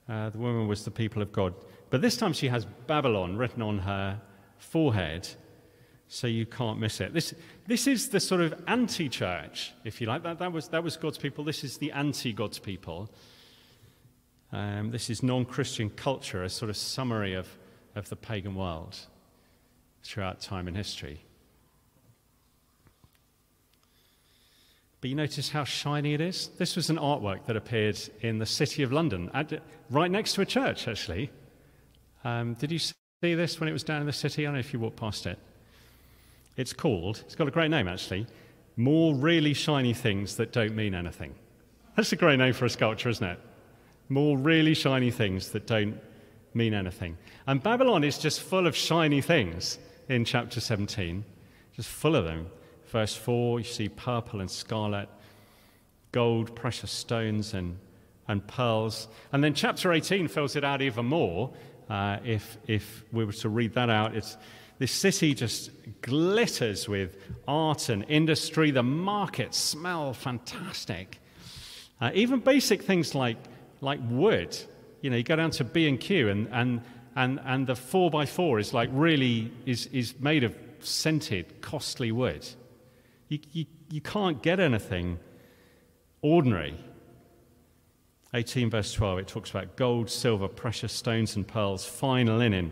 Uh, 0.09 0.29
the 0.29 0.39
woman 0.39 0.67
was 0.67 0.83
the 0.83 0.91
people 0.91 1.21
of 1.21 1.31
God. 1.31 1.53
But 1.89 2.01
this 2.01 2.17
time, 2.17 2.33
she 2.33 2.49
has 2.49 2.65
Babylon 2.85 3.37
written 3.37 3.61
on 3.61 3.79
her 3.79 4.19
forehead 4.59 5.27
so 6.07 6.25
you 6.25 6.45
can't 6.45 6.79
miss 6.79 6.99
it. 7.01 7.13
This, 7.13 7.35
this 7.67 7.85
is 7.85 8.09
the 8.09 8.19
sort 8.19 8.41
of 8.41 8.59
anti 8.67 9.09
church, 9.09 9.73
if 9.83 10.01
you 10.01 10.07
like. 10.07 10.23
That, 10.23 10.39
that, 10.39 10.51
was, 10.51 10.67
that 10.69 10.83
was 10.83 10.97
God's 10.97 11.19
people. 11.19 11.43
This 11.43 11.63
is 11.63 11.77
the 11.77 11.91
anti 11.91 12.33
God's 12.33 12.57
people. 12.57 13.09
Um, 14.51 14.89
this 14.89 15.11
is 15.11 15.21
non 15.21 15.45
Christian 15.45 15.91
culture, 15.91 16.43
a 16.43 16.49
sort 16.49 16.69
of 16.69 16.77
summary 16.77 17.35
of, 17.35 17.47
of 17.95 18.09
the 18.09 18.15
pagan 18.15 18.55
world 18.55 18.97
throughout 20.03 20.41
time 20.41 20.67
and 20.67 20.75
history. 20.75 21.23
But 25.01 25.11
you 25.11 25.15
notice 25.15 25.49
how 25.49 25.63
shiny 25.63 26.15
it 26.15 26.21
is? 26.21 26.49
This 26.57 26.75
was 26.75 26.89
an 26.89 26.97
artwork 26.97 27.45
that 27.45 27.55
appeared 27.55 27.97
in 28.21 28.39
the 28.39 28.45
City 28.45 28.81
of 28.83 28.91
London, 28.91 29.31
right 29.89 30.11
next 30.11 30.33
to 30.33 30.41
a 30.41 30.45
church, 30.45 30.87
actually. 30.87 31.29
Um, 32.23 32.55
did 32.55 32.71
you 32.71 32.79
see 32.79 32.93
this 33.21 33.59
when 33.59 33.67
it 33.67 33.73
was 33.73 33.83
down 33.83 33.99
in 33.99 34.07
the 34.07 34.13
city? 34.13 34.43
I 34.43 34.45
don't 34.45 34.53
know 34.53 34.59
if 34.59 34.71
you 34.71 34.79
walked 34.79 34.95
past 34.95 35.25
it. 35.25 35.37
It's 36.55 36.73
called, 36.73 37.21
it's 37.25 37.35
got 37.35 37.47
a 37.47 37.51
great 37.51 37.71
name 37.71 37.87
actually, 37.87 38.27
More 38.77 39.13
Really 39.13 39.53
Shiny 39.53 39.93
Things 39.93 40.35
That 40.37 40.51
Don't 40.51 40.75
Mean 40.75 40.93
Anything. 40.93 41.35
That's 41.95 42.13
a 42.13 42.15
great 42.15 42.39
name 42.39 42.53
for 42.53 42.65
a 42.65 42.69
sculpture, 42.69 43.09
isn't 43.09 43.25
it? 43.25 43.39
More 44.07 44.37
really 44.37 44.73
shiny 44.73 45.11
things 45.11 45.49
that 45.49 45.67
don't 45.67 45.99
mean 46.53 46.73
anything. 46.73 47.17
And 47.45 47.61
Babylon 47.61 48.03
is 48.03 48.17
just 48.17 48.41
full 48.41 48.65
of 48.65 48.75
shiny 48.75 49.21
things 49.21 49.79
in 50.07 50.23
chapter 50.25 50.61
17, 50.61 51.23
just 51.75 51.89
full 51.89 52.15
of 52.15 52.23
them. 52.25 52.49
Verse 52.87 53.15
4, 53.15 53.59
you 53.59 53.65
see 53.65 53.89
purple 53.89 54.39
and 54.39 54.49
scarlet, 54.49 55.09
gold, 56.11 56.55
precious 56.55 56.89
stones, 56.89 57.53
and, 57.53 57.77
and 58.27 58.47
pearls. 58.47 59.09
And 59.31 59.43
then 59.43 59.53
chapter 59.53 59.91
18 59.91 60.27
fills 60.29 60.55
it 60.55 60.63
out 60.63 60.81
even 60.81 61.05
more 61.05 61.53
uh, 61.89 62.17
if, 62.23 62.57
if 62.67 63.03
we 63.11 63.25
were 63.25 63.33
to 63.33 63.49
read 63.49 63.73
that 63.73 63.89
out. 63.89 64.15
It's, 64.15 64.37
this 64.77 64.91
city 64.91 65.33
just 65.33 65.71
glitters 66.01 66.87
with 66.87 67.17
art 67.47 67.89
and 67.89 68.05
industry. 68.07 68.71
The 68.71 68.83
markets 68.83 69.57
smell 69.57 70.13
fantastic. 70.13 71.19
Uh, 71.99 72.11
even 72.13 72.39
basic 72.39 72.83
things 72.83 73.13
like, 73.13 73.37
like 73.81 73.99
wood. 74.09 74.57
You 75.01 75.09
know, 75.09 75.17
you 75.17 75.23
go 75.23 75.35
down 75.35 75.51
to 75.51 75.63
B&Q 75.65 76.29
and, 76.29 76.47
and, 76.51 76.81
and, 77.15 77.39
and 77.43 77.67
the 77.67 77.73
4x4 77.73 78.61
is 78.61 78.73
like 78.73 78.89
really 78.93 79.51
is, 79.65 79.87
is 79.87 80.17
made 80.19 80.45
of 80.45 80.55
scented, 80.79 81.61
costly 81.61 82.11
wood. 82.13 82.47
You, 83.27 83.39
you, 83.51 83.65
you 83.91 84.01
can't 84.01 84.41
get 84.41 84.61
anything 84.61 85.19
ordinary 86.21 86.77
18, 88.33 88.69
verse 88.69 88.93
12, 88.93 89.19
it 89.19 89.27
talks 89.27 89.49
about 89.49 89.75
gold, 89.75 90.09
silver, 90.09 90.47
precious 90.47 90.93
stones 90.93 91.35
and 91.35 91.47
pearls, 91.47 91.85
fine 91.85 92.27
linen, 92.37 92.71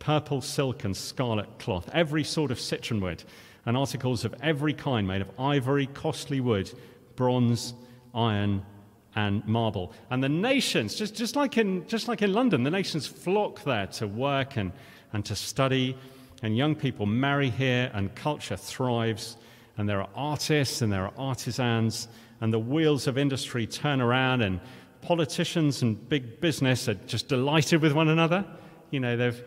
purple 0.00 0.40
silk 0.40 0.82
and 0.84 0.96
scarlet 0.96 1.46
cloth, 1.60 1.88
every 1.92 2.24
sort 2.24 2.50
of 2.50 2.58
citron 2.58 3.00
wood, 3.00 3.22
and 3.64 3.76
articles 3.76 4.24
of 4.24 4.34
every 4.42 4.72
kind 4.72 5.06
made 5.06 5.20
of 5.20 5.30
ivory, 5.38 5.86
costly 5.86 6.40
wood, 6.40 6.72
bronze, 7.14 7.74
iron, 8.12 8.66
and 9.14 9.46
marble. 9.46 9.92
And 10.10 10.22
the 10.22 10.28
nations, 10.28 10.96
just, 10.96 11.14
just, 11.14 11.36
like, 11.36 11.58
in, 11.58 11.86
just 11.86 12.08
like 12.08 12.22
in 12.22 12.32
London, 12.32 12.64
the 12.64 12.70
nations 12.70 13.06
flock 13.06 13.62
there 13.62 13.86
to 13.86 14.08
work 14.08 14.56
and, 14.56 14.72
and 15.12 15.24
to 15.26 15.36
study, 15.36 15.96
and 16.42 16.56
young 16.56 16.74
people 16.74 17.06
marry 17.06 17.50
here, 17.50 17.88
and 17.94 18.12
culture 18.16 18.56
thrives, 18.56 19.36
and 19.78 19.88
there 19.88 20.00
are 20.00 20.08
artists 20.16 20.82
and 20.82 20.92
there 20.92 21.04
are 21.04 21.12
artisans 21.16 22.08
and 22.42 22.52
the 22.52 22.58
wheels 22.58 23.06
of 23.06 23.16
industry 23.16 23.68
turn 23.68 24.00
around, 24.00 24.42
and 24.42 24.58
politicians 25.00 25.80
and 25.80 26.08
big 26.08 26.40
business 26.40 26.88
are 26.88 26.94
just 26.94 27.28
delighted 27.28 27.80
with 27.80 27.92
one 27.92 28.08
another. 28.08 28.44
You 28.90 28.98
know, 28.98 29.16
they've, 29.16 29.44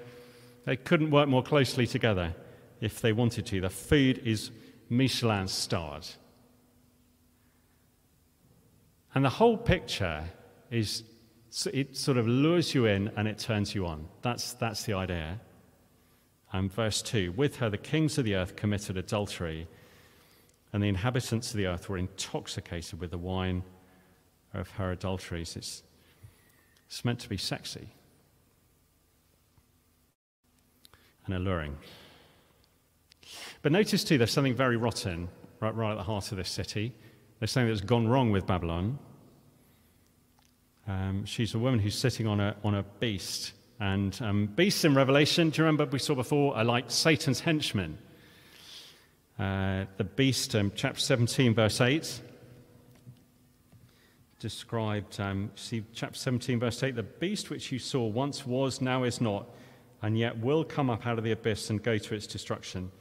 they 0.64 0.78
couldn't 0.78 1.12
work 1.12 1.28
more 1.28 1.44
closely 1.44 1.88
together 1.88 2.34
if 2.80 3.02
they 3.02 3.12
wanted 3.12 3.48
to. 3.48 3.60
The 3.60 3.70
food 3.70 4.22
is 4.24 4.50
Michelin 4.90 5.50
starred. 5.50 6.08
And 9.14 9.25
the 9.25 9.30
whole 9.30 9.58
picture 9.58 10.24
is, 10.72 11.04
it 11.74 11.98
sort 11.98 12.18
of 12.18 12.30
lures 12.30 12.74
you 12.74 12.86
in 12.86 13.12
and 13.18 13.28
it 13.28 13.38
turns 13.38 13.75
you 13.75 13.86
on. 13.88 14.08
That's, 14.22 14.54
that's 14.54 14.84
the 14.84 14.94
idea. 14.94 15.42
And 16.54 16.72
verse 16.72 17.02
2 17.02 17.34
With 17.34 17.58
her, 17.58 17.70
the 17.70 17.78
kings 17.78 18.18
of 18.18 18.24
the 18.24 18.36
earth 18.36 18.56
committed 18.56 18.96
adultery 18.96 19.68
and 20.75 20.84
the 20.84 20.89
inhabitants 20.89 21.51
of 21.51 21.58
the 21.58 21.67
earth 21.67 21.88
were 21.88 21.98
intoxicated 21.98 23.00
with 23.00 23.10
the 23.10 23.17
wine 23.17 23.63
of 24.53 24.70
her 24.72 24.91
adulteries. 24.91 25.55
It's, 25.55 25.84
it's 26.86 27.05
meant 27.05 27.20
to 27.20 27.29
be 27.29 27.38
sexy 27.38 27.88
and 31.25 31.34
alluring. 31.34 31.77
But 33.62 33.72
notice 33.72 34.03
too, 34.03 34.17
there's 34.17 34.34
something 34.34 34.53
very 34.53 34.75
rotten 34.75 35.29
right, 35.62 35.74
right 35.74 35.94
at 35.94 35.96
the 35.96 36.03
heart 36.03 36.29
of 36.34 36.38
this 36.39 36.50
city. 36.50 36.94
There's 37.39 37.51
something 37.51 37.70
that's 37.70 37.79
gone 37.79 38.10
wrong 38.10 38.32
with 38.32 38.46
Babylon. 38.46 39.00
Um, 40.89 41.24
she's 41.24 41.53
a 41.53 41.60
woman 41.60 41.79
who's 41.79 41.98
sitting 41.98 42.27
on 42.27 42.41
a, 42.41 42.53
on 42.65 42.75
a 42.75 42.84
beast. 43.00 43.53
And 43.79 44.22
um, 44.22 44.48
beasts 44.48 44.84
in 44.84 44.94
Revelation, 44.94 45.51
do 45.51 45.62
you 45.62 45.65
remember 45.67 45.86
we 45.86 46.00
saw 46.00 46.15
before, 46.15 46.53
are 46.58 46.65
like 46.65 46.91
Satan's 46.91 47.39
henchmen. 47.39 47.98
Uh, 49.38 49.86
the 49.98 50.04
beast, 50.04 50.56
um, 50.56 50.72
chapter 50.75 51.00
17, 51.00 51.54
verse 51.54 51.82
8, 51.82 52.22
described, 54.39 55.20
um, 55.20 55.51
see, 55.56 55.84
chapter 55.94 56.18
17, 56.18 56.60
verse 56.60 56.82
8, 56.82 56.96
the 56.96 57.04
beast 57.04 57.50
which 57.50 57.72
you 57.72 57.80
saw 57.80 58.06
once 58.06 58.46
was, 58.46 58.80
now 58.80 59.04
is 59.04 59.20
not, 59.20 59.50
and 60.01 60.18
yet 60.18 60.38
will 60.39 60.63
come 60.63 60.89
up 60.89 61.06
out 61.06 61.18
of 61.18 61.25
the 61.25 61.32
abyss 61.32 61.70
and 61.70 61.84
go 61.84 61.98
to 61.98 62.15
its 62.15 62.27
destruction. 62.27 62.92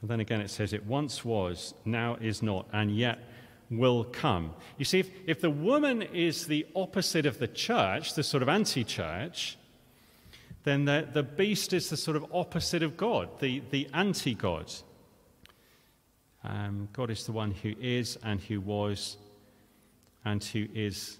And 0.00 0.10
then 0.10 0.18
again 0.18 0.40
it 0.40 0.50
says, 0.50 0.72
It 0.72 0.84
once 0.84 1.24
was, 1.24 1.74
now 1.84 2.16
is 2.20 2.42
not, 2.42 2.66
and 2.72 2.96
yet 2.96 3.20
will 3.70 4.02
come. 4.04 4.54
You 4.78 4.84
see, 4.84 4.98
if, 4.98 5.10
if 5.26 5.40
the 5.40 5.50
woman 5.50 6.02
is 6.02 6.46
the 6.48 6.66
opposite 6.74 7.24
of 7.24 7.38
the 7.38 7.48
church, 7.48 8.14
the 8.14 8.24
sort 8.24 8.42
of 8.42 8.48
anti 8.48 8.82
church, 8.82 9.56
then 10.64 10.86
the, 10.86 11.08
the 11.12 11.22
beast 11.22 11.72
is 11.72 11.88
the 11.88 11.96
sort 11.96 12.16
of 12.16 12.26
opposite 12.32 12.82
of 12.82 12.96
God, 12.96 13.28
the, 13.38 13.62
the 13.70 13.88
anti 13.94 14.34
God. 14.34 14.72
Um, 16.44 16.88
God 16.92 17.10
is 17.10 17.24
the 17.24 17.32
one 17.32 17.52
who 17.52 17.74
is 17.80 18.18
and 18.22 18.40
who 18.40 18.60
was 18.60 19.16
and 20.24 20.42
who 20.42 20.66
is 20.74 21.18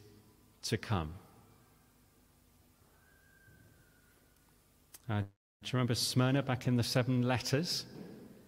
to 0.62 0.76
come. 0.76 1.14
Uh, 5.08 5.20
do 5.20 5.68
you 5.68 5.72
remember 5.74 5.94
Smyrna 5.94 6.42
back 6.42 6.66
in 6.66 6.76
the 6.76 6.82
seven 6.82 7.22
letters? 7.22 7.84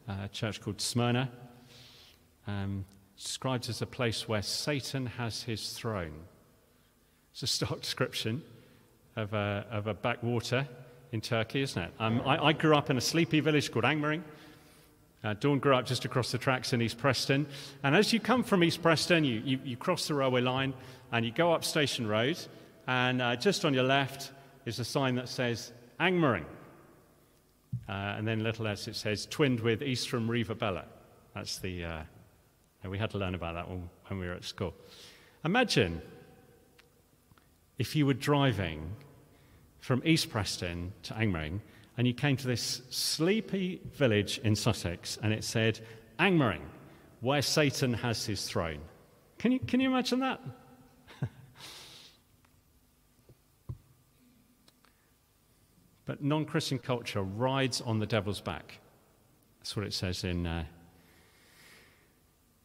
Uh, 0.08 0.16
a 0.24 0.28
church 0.28 0.60
called 0.60 0.80
Smyrna, 0.80 1.30
um, 2.46 2.84
described 3.16 3.68
as 3.68 3.80
a 3.80 3.86
place 3.86 4.28
where 4.28 4.42
Satan 4.42 5.06
has 5.06 5.42
his 5.42 5.72
throne. 5.72 6.12
It's 7.32 7.42
a 7.42 7.46
stock 7.46 7.80
description 7.82 8.42
of 9.16 9.32
a, 9.32 9.66
of 9.70 9.86
a 9.86 9.94
backwater 9.94 10.68
in 11.12 11.20
Turkey, 11.20 11.62
isn't 11.62 11.80
it? 11.80 11.92
Um, 11.98 12.20
I, 12.26 12.46
I, 12.46 12.52
grew 12.52 12.76
up 12.76 12.90
in 12.90 12.96
a 12.96 13.00
sleepy 13.00 13.40
village 13.40 13.70
called 13.70 13.84
Angmering. 13.84 14.22
Uh, 15.24 15.32
Dawn 15.34 15.58
grew 15.58 15.74
up 15.74 15.86
just 15.86 16.04
across 16.04 16.30
the 16.30 16.38
tracks 16.38 16.74
in 16.74 16.82
East 16.82 16.98
Preston. 16.98 17.46
And 17.82 17.96
as 17.96 18.12
you 18.12 18.20
come 18.20 18.44
from 18.44 18.62
East 18.62 18.82
Preston, 18.82 19.24
you, 19.24 19.40
you, 19.44 19.58
you 19.64 19.76
cross 19.76 20.06
the 20.06 20.14
railway 20.14 20.42
line 20.42 20.74
and 21.12 21.24
you 21.24 21.32
go 21.32 21.52
up 21.52 21.64
Station 21.64 22.06
Road. 22.06 22.38
And 22.86 23.22
uh, 23.22 23.36
just 23.36 23.64
on 23.64 23.72
your 23.72 23.84
left 23.84 24.32
is 24.66 24.78
a 24.78 24.84
sign 24.84 25.14
that 25.14 25.30
says 25.30 25.72
Angmering. 25.98 26.44
Uh, 27.88 27.92
and 27.92 28.28
then 28.28 28.42
little 28.42 28.68
as 28.68 28.86
it 28.86 28.96
says, 28.96 29.26
twinned 29.26 29.60
with 29.60 29.80
Ouistreham 29.80 30.28
Riva 30.28 30.54
Bella. 30.54 30.84
That's 31.34 31.58
the, 31.58 31.84
uh, 31.84 32.02
we 32.86 32.98
had 32.98 33.10
to 33.10 33.18
learn 33.18 33.34
about 33.34 33.54
that 33.54 33.68
when, 33.68 33.88
when 34.08 34.20
we 34.20 34.26
were 34.26 34.34
at 34.34 34.44
school. 34.44 34.74
Imagine 35.44 36.02
if 37.78 37.96
you 37.96 38.04
were 38.06 38.14
driving 38.14 38.94
from 39.80 40.02
East 40.04 40.30
Preston 40.30 40.92
to 41.02 41.14
Angmering 41.14 41.60
and 41.96 42.06
you 42.06 42.14
came 42.14 42.36
to 42.36 42.46
this 42.46 42.82
sleepy 42.90 43.80
village 43.92 44.38
in 44.44 44.54
Sussex 44.56 45.18
and 45.22 45.32
it 45.32 45.44
said, 45.44 45.80
Angmering, 46.18 46.62
where 47.20 47.40
Satan 47.42 47.94
has 47.94 48.26
his 48.26 48.46
throne. 48.46 48.80
Can 49.38 49.52
you, 49.52 49.60
can 49.60 49.78
you 49.80 49.88
imagine 49.88 50.18
that? 50.20 50.40
but 56.04 56.22
non 56.22 56.44
Christian 56.44 56.78
culture 56.78 57.22
rides 57.22 57.80
on 57.80 57.98
the 57.98 58.06
devil's 58.06 58.40
back. 58.40 58.80
That's 59.60 59.76
what 59.76 59.86
it 59.86 59.92
says 59.94 60.24
in, 60.24 60.46
uh, 60.46 60.64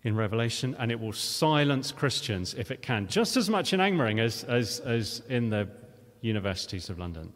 in 0.03 0.15
Revelation, 0.15 0.75
and 0.79 0.91
it 0.91 0.99
will 0.99 1.13
silence 1.13 1.91
Christians 1.91 2.55
if 2.55 2.71
it 2.71 2.81
can, 2.81 3.07
just 3.07 3.37
as 3.37 3.49
much 3.49 3.73
in 3.73 3.79
Angmering 3.79 4.19
as, 4.19 4.43
as, 4.45 4.79
as 4.81 5.21
in 5.29 5.49
the 5.49 5.69
universities 6.21 6.89
of 6.89 6.97
London. 6.99 7.31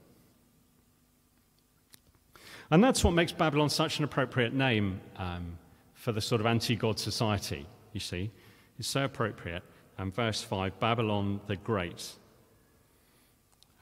And 2.73 2.83
that's 2.83 3.03
what 3.03 3.13
makes 3.13 3.31
Babylon 3.31 3.69
such 3.69 3.99
an 3.99 4.03
appropriate 4.03 4.51
name 4.51 4.99
um, 5.17 5.59
for 5.93 6.11
the 6.11 6.19
sort 6.19 6.41
of 6.41 6.47
anti 6.47 6.75
God 6.75 6.97
society, 6.97 7.67
you 7.91 7.99
see. 7.99 8.31
It's 8.79 8.87
so 8.87 9.05
appropriate. 9.05 9.61
And 9.99 10.11
verse 10.11 10.41
5 10.41 10.79
Babylon 10.79 11.39
the 11.45 11.55
Great. 11.55 12.13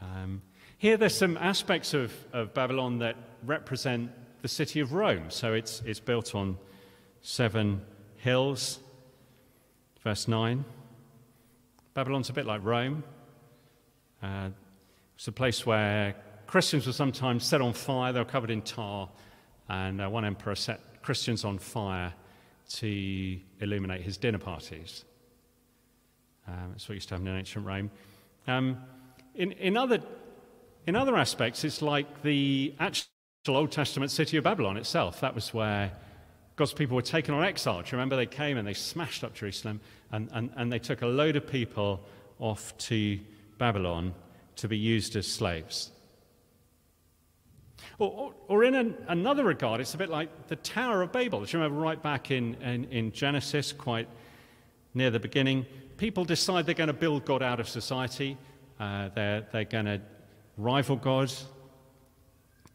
Um, 0.01 0.41
here, 0.77 0.98
there's 0.98 1.15
some 1.15 1.38
aspects 1.38 1.93
of, 1.93 2.12
of 2.33 2.53
Babylon 2.53 3.00
that 3.00 3.15
represent 3.45 4.12
the 4.41 4.50
city 4.50 4.81
of 4.81 4.91
Rome. 4.91 5.29
So 5.29 5.53
it's, 5.53 5.81
it's 5.86 6.01
built 6.01 6.36
on 6.36 6.57
seven 7.21 7.83
hills. 8.17 8.79
Verse 10.03 10.27
9 10.27 10.66
Babylon's 11.94 12.29
a 12.29 12.33
bit 12.33 12.46
like 12.46 12.61
Rome. 12.61 13.05
Uh, 14.22 14.50
it's 15.16 15.29
a 15.29 15.31
place 15.31 15.66
where 15.66 16.13
Christians 16.51 16.85
were 16.85 16.92
sometimes 16.92 17.46
set 17.46 17.61
on 17.61 17.72
fire, 17.72 18.11
they 18.11 18.20
were 18.20 18.25
covered 18.25 18.51
in 18.51 18.61
tar, 18.61 19.07
and 19.70 20.01
uh, 20.01 20.09
one 20.09 20.25
emperor 20.25 20.53
set 20.53 20.81
Christians 21.01 21.46
on 21.46 21.57
fire 21.57 22.14
to 22.72 23.40
illuminate 23.61 24.01
his 24.01 24.18
dinner 24.18 24.37
parties. 24.37 25.05
Um, 26.46 26.72
that's 26.72 26.90
what 26.90 26.96
used 26.96 27.07
to 27.07 27.14
happen 27.14 27.29
in 27.29 27.37
ancient 27.37 27.66
Rome. 27.66 27.90
Um, 28.48 28.81
in, 29.33 29.53
in, 29.53 29.77
other, 29.77 30.01
in 30.85 30.98
other 30.98 31.16
aspects, 31.16 31.64
it's 31.64 31.81
like 31.81 32.22
the 32.22 32.75
actual 32.79 33.07
Old 33.55 33.72
Testament 33.72 34.11
city 34.11 34.35
of 34.35 34.44
Babylon 34.44 34.75
itself. 34.75 35.22
That 35.22 35.33
was 35.33 35.53
where 35.53 35.94
God's 36.57 36.74
people 36.74 36.98
were 36.98 37.01
taken 37.01 37.33
on 37.33 37.46
exile. 37.46 37.81
Do 37.81 37.87
you 37.87 37.92
remember 37.94 38.18
they 38.18 38.25
came 38.25 38.57
and 38.57 38.68
they 38.68 38.74
smashed 38.74 39.24
up 39.24 39.33
Jerusalem 39.33 39.79
and, 40.11 40.27
and, 40.33 40.50
and 40.57 40.70
they 40.70 40.79
took 40.79 41.01
a 41.01 41.07
load 41.07 41.37
of 41.37 41.48
people 41.48 42.01
off 42.40 42.77
to 42.90 43.22
Babylon 43.57 44.14
to 44.57 44.68
be 44.68 44.77
used 44.77 45.16
as 45.16 45.25
slaves? 45.25 45.92
Or, 48.01 48.33
or, 48.48 48.64
in 48.64 48.74
an, 48.74 48.98
another 49.09 49.44
regard, 49.44 49.79
it's 49.79 49.94
a 49.94 49.98
bit 49.98 50.09
like 50.09 50.48
the 50.48 50.55
Tower 50.55 51.03
of 51.03 51.11
Babel. 51.11 51.46
Do 51.46 51.51
you 51.51 51.61
remember 51.61 51.79
right 51.79 52.01
back 52.01 52.31
in, 52.31 52.55
in, 52.55 52.85
in 52.85 53.11
Genesis, 53.11 53.72
quite 53.72 54.07
near 54.96 55.11
the 55.11 55.20
beginning? 55.20 55.68
People 55.98 56.25
decide 56.25 56.66
they're 56.66 56.74
going 56.74 56.87
to 56.87 56.94
build 56.94 57.25
God 57.25 57.44
out 57.44 57.59
of 57.59 57.70
society. 57.70 58.40
Uh, 58.79 59.09
they're, 59.14 59.46
they're 59.51 59.66
going 59.66 59.85
to 59.85 60.01
rival 60.57 60.96
God. 60.96 61.31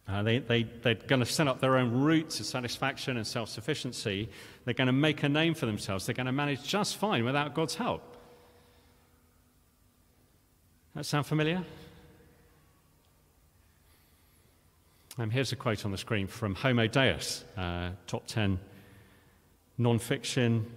Uh, 0.07 0.23
they, 0.23 0.39
they, 0.39 0.62
they're 0.62 0.95
going 0.95 1.19
to 1.19 1.27
set 1.27 1.49
up 1.49 1.59
their 1.61 1.77
own 1.77 1.91
routes 1.91 2.39
of 2.39 2.47
satisfaction 2.47 3.17
and 3.17 3.27
self 3.27 3.49
sufficiency. 3.49 4.29
They're 4.65 4.75
going 4.75 4.87
to 4.87 4.93
make 4.93 5.25
a 5.25 5.29
name 5.29 5.55
for 5.55 5.67
themselves. 5.67 6.07
They're 6.07 6.15
going 6.15 6.27
to 6.27 6.33
manage 6.33 6.62
just 6.62 6.99
fine 6.99 7.25
without 7.25 7.53
God's 7.53 7.75
help. 7.75 8.17
That 10.95 11.05
sound 11.05 11.27
familiar? 11.27 11.65
Um, 15.19 15.31
here's 15.31 15.51
a 15.51 15.57
quote 15.57 15.87
on 15.87 15.93
the 15.93 15.97
screen 15.97 16.27
from 16.27 16.55
Homo 16.55 16.87
Deus, 16.87 17.43
uh, 17.57 17.93
top 18.07 18.27
10 18.27 18.59
non 19.79 19.99
fiction 19.99 20.71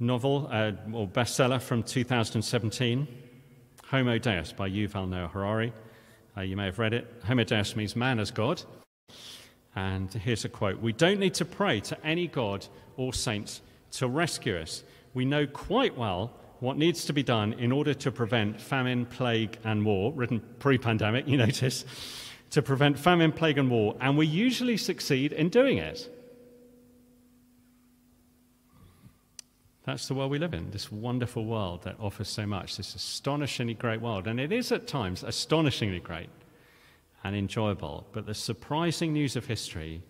novel 0.00 0.48
uh, 0.50 0.72
or 0.92 1.06
bestseller 1.06 1.62
from 1.62 1.84
2017. 1.84 3.06
Homo 3.86 4.18
Deus 4.18 4.52
by 4.52 4.68
Yuval 4.68 5.08
Noah 5.08 5.28
Harari. 5.28 5.72
Uh, 6.36 6.40
you 6.40 6.56
may 6.56 6.64
have 6.64 6.80
read 6.80 6.92
it. 6.92 7.06
Homo 7.24 7.44
Deus 7.44 7.76
means 7.76 7.94
man 7.94 8.18
as 8.18 8.32
God. 8.32 8.60
And 9.76 10.12
here's 10.12 10.44
a 10.44 10.48
quote 10.48 10.80
We 10.80 10.92
don't 10.92 11.20
need 11.20 11.34
to 11.34 11.44
pray 11.44 11.78
to 11.82 12.04
any 12.04 12.26
God 12.26 12.66
or 12.96 13.12
saints 13.12 13.62
to 13.92 14.08
rescue 14.08 14.58
us. 14.58 14.82
We 15.14 15.24
know 15.24 15.46
quite 15.46 15.96
well 15.96 16.32
what 16.58 16.78
needs 16.78 17.04
to 17.04 17.12
be 17.12 17.22
done 17.22 17.52
in 17.52 17.70
order 17.70 17.94
to 17.94 18.10
prevent 18.10 18.60
famine, 18.60 19.06
plague, 19.06 19.56
and 19.62 19.86
war, 19.86 20.12
written 20.12 20.42
pre 20.58 20.78
pandemic, 20.78 21.28
you 21.28 21.36
notice 21.36 21.84
to 22.52 22.60
prevent 22.62 22.98
famine, 22.98 23.32
plague, 23.32 23.56
and 23.56 23.70
war, 23.70 23.96
and 24.00 24.16
we 24.16 24.26
usually 24.26 24.76
succeed 24.76 25.32
in 25.32 25.48
doing 25.48 25.78
it. 25.78 26.08
That's 29.84 30.06
the 30.06 30.14
world 30.14 30.30
we 30.30 30.38
live 30.38 30.52
in, 30.52 30.70
this 30.70 30.92
wonderful 30.92 31.46
world 31.46 31.82
that 31.84 31.96
offers 31.98 32.28
so 32.28 32.46
much, 32.46 32.76
this 32.76 32.94
astonishingly 32.94 33.74
great 33.74 34.02
world. 34.02 34.26
And 34.26 34.38
it 34.38 34.52
is 34.52 34.70
at 34.70 34.86
times 34.86 35.24
astonishingly 35.24 36.00
great 36.00 36.28
and 37.24 37.34
enjoyable. 37.34 38.06
But 38.12 38.26
the 38.26 38.34
surprising 38.34 39.14
news 39.14 39.34
of 39.34 39.46
history 39.46 40.02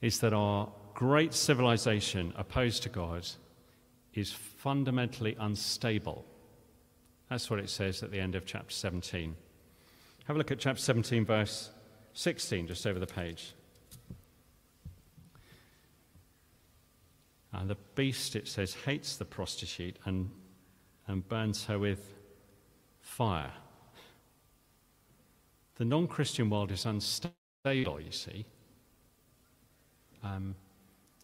is 0.00 0.18
that 0.20 0.32
our 0.32 0.72
great 0.94 1.34
civilization 1.34 2.32
opposed 2.34 2.82
to 2.84 2.88
God 2.88 3.26
is 4.14 4.32
fundamentally 4.32 5.36
unstable. 5.38 6.24
That's 7.28 7.50
what 7.50 7.60
it 7.60 7.68
says 7.68 8.02
at 8.02 8.10
the 8.10 8.18
end 8.18 8.34
of 8.34 8.46
chapter 8.46 8.74
17. 8.74 9.36
Have 10.28 10.36
a 10.36 10.38
look 10.38 10.50
at 10.50 10.58
chapter 10.58 10.82
17, 10.82 11.24
verse 11.24 11.70
16, 12.12 12.66
just 12.66 12.86
over 12.86 12.98
the 12.98 13.06
page. 13.06 13.54
And 17.50 17.70
the 17.70 17.78
beast, 17.94 18.36
it 18.36 18.46
says, 18.46 18.74
hates 18.74 19.16
the 19.16 19.24
prostitute 19.24 19.96
and, 20.04 20.28
and 21.06 21.26
burns 21.26 21.64
her 21.64 21.78
with 21.78 22.12
fire. 23.00 23.52
The 25.76 25.86
non 25.86 26.06
Christian 26.06 26.50
world 26.50 26.72
is 26.72 26.84
unstable, 26.84 27.32
you 27.64 28.12
see. 28.12 28.44
Um, 30.22 30.54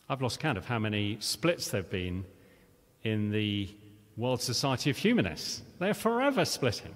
I've 0.09 0.23
lost 0.23 0.41
count 0.41 0.57
of 0.57 0.65
how 0.65 0.79
many 0.79 1.19
splits 1.21 1.69
there 1.69 1.83
have 1.83 1.91
been 1.91 2.25
in 3.03 3.31
the 3.31 3.69
World 4.17 4.41
Society 4.41 4.89
of 4.89 4.97
Humanists. 4.97 5.61
They're 5.79 5.93
forever 5.93 6.47
splitting. 6.47 6.95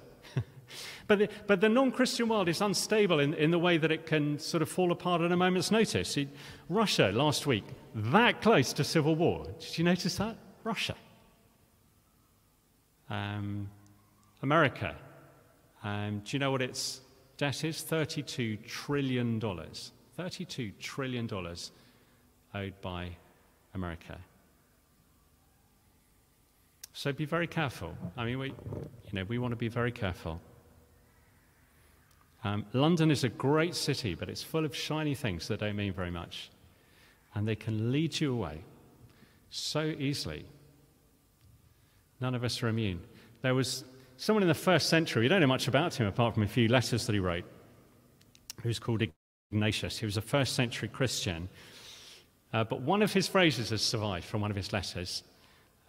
But 1.07 1.19
the, 1.19 1.29
but 1.47 1.61
the 1.61 1.69
non 1.69 1.93
Christian 1.93 2.29
world 2.29 2.49
is 2.49 2.61
unstable 2.61 3.21
in, 3.21 3.35
in 3.35 3.51
the 3.51 3.59
way 3.59 3.79
that 3.79 3.93
it 3.93 4.07
can 4.07 4.39
sort 4.39 4.63
of 4.63 4.69
fall 4.69 4.93
apart 4.93 5.21
at 5.21 5.33
a 5.33 5.37
moment's 5.37 5.71
notice. 5.71 6.17
It, 6.17 6.29
Russia 6.69 7.11
last 7.13 7.47
week, 7.47 7.65
that 7.95 8.43
close 8.43 8.73
to 8.75 8.85
civil 8.85 9.15
war. 9.15 9.47
Did 9.59 9.79
you 9.79 9.85
notice 9.85 10.17
that? 10.17 10.37
Russia. 10.65 10.95
Um, 13.11 13.71
America. 14.43 14.95
Um, 15.83 16.23
do 16.25 16.37
you 16.37 16.39
know 16.39 16.51
what 16.51 16.63
its 16.63 17.01
Debt 17.39 17.63
is 17.63 17.85
$32 17.89 18.67
trillion. 18.67 19.41
$32 19.41 20.73
trillion 20.81 21.31
owed 22.53 22.81
by 22.83 23.11
America. 23.75 24.19
So 26.93 27.13
be 27.13 27.25
very 27.25 27.47
careful. 27.47 27.97
I 28.17 28.25
mean, 28.25 28.41
we, 28.41 28.49
you 28.49 29.13
know, 29.13 29.23
we 29.29 29.39
want 29.39 29.53
to 29.53 29.57
be 29.57 29.69
very 29.69 29.93
careful. 29.93 30.41
Um, 32.45 32.65
London 32.73 33.11
is 33.11 33.25
a 33.25 33.29
great 33.29 33.75
city, 33.75 34.15
but 34.15 34.29
it's 34.29 34.43
full 34.43 34.65
of 34.65 34.75
shiny 34.75 35.15
things 35.15 35.49
that 35.49 35.61
don't 35.61 35.77
mean 35.77 35.93
very 35.93 36.11
much. 36.11 36.51
And 37.35 37.47
they 37.47 37.57
can 37.57 37.93
lead 37.93 38.21
you 38.21 38.33
away 38.33 38.63
so 39.51 39.83
easily. 39.99 40.47
None 42.21 42.35
of 42.35 42.45
us 42.45 42.63
are 42.63 42.69
immune. 42.69 43.01
There 43.43 43.55
was 43.55 43.85
someone 44.17 44.43
in 44.43 44.49
the 44.49 44.55
first 44.55 44.89
century, 44.89 45.23
we 45.23 45.29
don't 45.29 45.41
know 45.41 45.47
much 45.47 45.69
about 45.69 45.95
him 45.95 46.07
apart 46.07 46.35
from 46.35 46.43
a 46.43 46.49
few 46.49 46.69
letters 46.69 47.07
that 47.07 47.13
he 47.13 47.21
wrote, 47.21 47.45
who's 48.63 48.79
called 48.79 49.03
Ignatius. 49.53 49.99
He 49.99 50.07
was 50.07 50.17
a 50.17 50.23
first 50.23 50.55
century 50.55 50.89
Christian. 50.89 51.49
Uh, 52.53 52.65
but 52.65 52.81
one 52.81 53.03
of 53.03 53.13
his 53.13 53.29
phrases 53.29 53.71
has 53.71 53.83
survived 53.83 54.25
from 54.25 54.41
one 54.41 54.51
of 54.51 54.57
his 54.57 54.73
letters. 54.73 55.23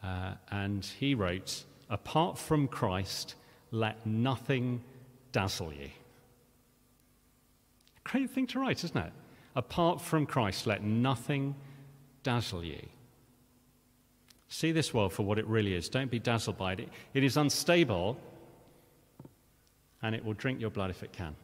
Uh, 0.04 0.34
and 0.52 0.86
he 0.86 1.16
wrote, 1.16 1.64
Apart 1.90 2.38
from 2.38 2.68
Christ, 2.68 3.36
let 3.72 4.06
nothing 4.06 4.84
dazzle 5.32 5.74
you. 5.74 5.90
Great 8.04 8.30
thing 8.32 8.48
to 8.48 8.60
write, 8.60 8.84
isn't 8.84 8.98
it? 8.98 9.14
Apart 9.56 10.02
from 10.02 10.26
Christ, 10.26 10.68
let 10.68 10.84
nothing 10.84 11.56
dazzle 12.24 12.64
you. 12.64 12.88
See 14.48 14.72
this 14.72 14.94
world 14.94 15.14
for 15.14 15.24
what 15.24 15.38
it 15.38 15.46
really 15.46 15.76
is. 15.76 15.90
Don't 15.90 16.10
be 16.10 16.20
dazzled 16.20 16.58
by 16.58 16.74
it. 16.74 16.90
It 17.14 17.24
is 17.24 17.38
unstable, 17.38 18.18
and 20.02 20.16
it 20.16 20.26
will 20.26 20.34
drink 20.34 20.60
your 20.60 20.72
blood 20.72 20.90
if 20.90 21.04
it 21.04 21.14
can. 21.14 21.36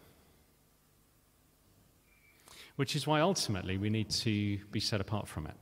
Which 2.78 2.96
is 2.96 3.06
why 3.06 3.22
ultimately 3.22 3.78
we 3.78 3.90
need 3.90 4.10
to 4.10 4.58
be 4.72 4.80
set 4.80 5.02
apart 5.02 5.28
from 5.28 5.46
it. 5.48 5.56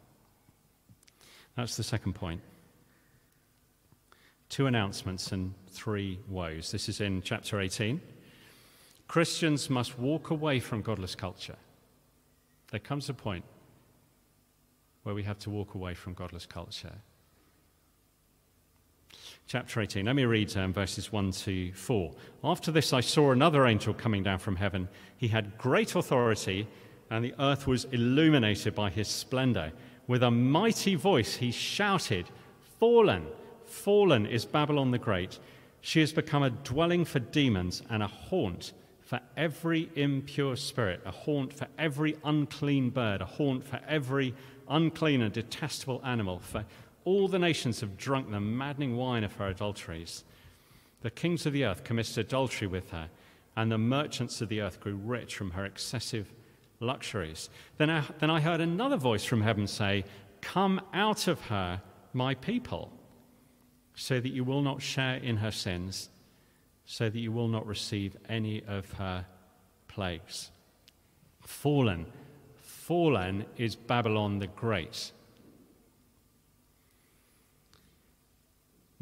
That's 1.56 1.78
the 1.78 1.84
second 1.84 2.14
point. 2.14 2.42
Two 4.50 4.68
announcements 4.68 5.32
and 5.32 5.54
three 5.68 6.20
woes. 6.28 6.72
This 6.72 6.88
is 6.88 7.02
in 7.02 7.22
chapter 7.22 7.60
18. 7.60 8.00
Christians 9.08 9.70
must 9.70 10.00
walk 10.00 10.30
away 10.30 10.60
from 10.60 10.82
godless 10.82 11.16
culture. 11.16 11.58
There 12.72 12.80
comes 12.80 13.10
a 13.10 13.14
point 13.14 13.46
where 15.04 15.14
we 15.14 15.24
have 15.24 15.40
to 15.40 15.50
walk 15.50 15.76
away 15.76 15.94
from 15.94 16.14
godless 16.14 16.46
culture 16.46 16.94
chapter 19.48 19.82
18. 19.82 20.06
Let 20.06 20.16
me 20.16 20.26
read 20.26 20.56
um, 20.58 20.74
verses 20.74 21.12
1 21.12 21.32
to 21.32 21.72
4. 21.74 22.12
After 22.44 22.72
this, 22.72 22.94
I 22.94 23.02
saw 23.02 23.32
another 23.32 23.66
angel 23.66 23.94
coming 23.94 24.24
down 24.24 24.40
from 24.40 24.56
heaven. 24.56 24.88
He 25.18 25.28
had 25.28 25.58
great 25.58 25.96
authority, 25.96 26.68
and 27.10 27.24
the 27.24 27.36
earth 27.40 27.68
was 27.68 27.86
illuminated 27.86 28.74
by 28.74 28.90
his 28.90 29.08
splendor. 29.08 29.72
With 30.08 30.24
a 30.24 30.32
mighty 30.32 30.96
voice, 30.96 31.36
he 31.36 31.52
shouted, 31.52 32.30
Fallen, 32.80 33.28
fallen 33.66 34.26
is 34.26 34.46
Babylon 34.46 34.92
the 34.92 34.98
Great. 34.98 35.40
She 35.82 36.00
has 36.00 36.14
become 36.14 36.44
a 36.44 36.50
dwelling 36.50 37.06
for 37.06 37.20
demons 37.20 37.84
and 37.90 38.02
a 38.02 38.08
haunt 38.08 38.74
for 39.14 39.22
every 39.38 39.92
impure 39.94 40.56
spirit, 40.56 41.00
a 41.06 41.12
haunt 41.12 41.54
for 41.54 41.68
every 41.78 42.18
unclean 42.24 42.90
bird, 42.90 43.22
a 43.22 43.26
haunt 43.26 43.64
for 43.64 43.80
every 43.88 44.34
unclean 44.68 45.22
and 45.22 45.32
detestable 45.32 46.02
animal, 46.04 46.40
for 46.40 46.66
all 47.06 47.28
the 47.28 47.38
nations 47.38 47.82
have 47.82 47.96
drunk 47.96 48.32
the 48.32 48.40
maddening 48.40 48.98
wine 48.98 49.24
of 49.24 49.32
her 49.34 49.50
adulteries. 49.50 50.24
The 51.02 51.12
kings 51.12 51.46
of 51.46 51.54
the 51.54 51.64
earth 51.64 51.84
committed 51.84 52.18
adultery 52.18 52.68
with 52.68 52.90
her, 52.90 53.10
and 53.56 53.72
the 53.72 53.78
merchants 53.78 54.42
of 54.42 54.50
the 54.50 54.62
earth 54.62 54.80
grew 54.80 54.96
rich 54.96 55.36
from 55.36 55.52
her 55.52 55.64
excessive 55.64 56.34
luxuries. 56.80 57.52
Then 57.78 57.92
I, 57.92 58.06
then 58.18 58.32
I 58.32 58.40
heard 58.40 58.62
another 58.62 58.98
voice 58.98 59.24
from 59.24 59.42
heaven 59.42 59.68
say, 59.68 60.06
Come 60.42 60.82
out 60.92 61.28
of 61.28 61.40
her, 61.50 61.84
my 62.14 62.34
people, 62.34 62.92
so 63.94 64.20
that 64.20 64.34
you 64.34 64.44
will 64.44 64.64
not 64.64 64.82
share 64.82 65.18
in 65.18 65.38
her 65.38 65.52
sins, 65.52 66.10
so 66.86 67.10
that 67.10 67.20
you 67.20 67.32
will 67.32 67.48
not 67.48 67.66
receive 67.66 68.18
any 68.30 68.64
of 68.68 68.92
her 68.94 69.26
plagues. 69.88 70.52
Fallen, 71.42 72.06
fallen 72.56 73.46
is 73.58 73.76
Babylon 73.76 74.40
the 74.40 74.48
Great 74.48 75.12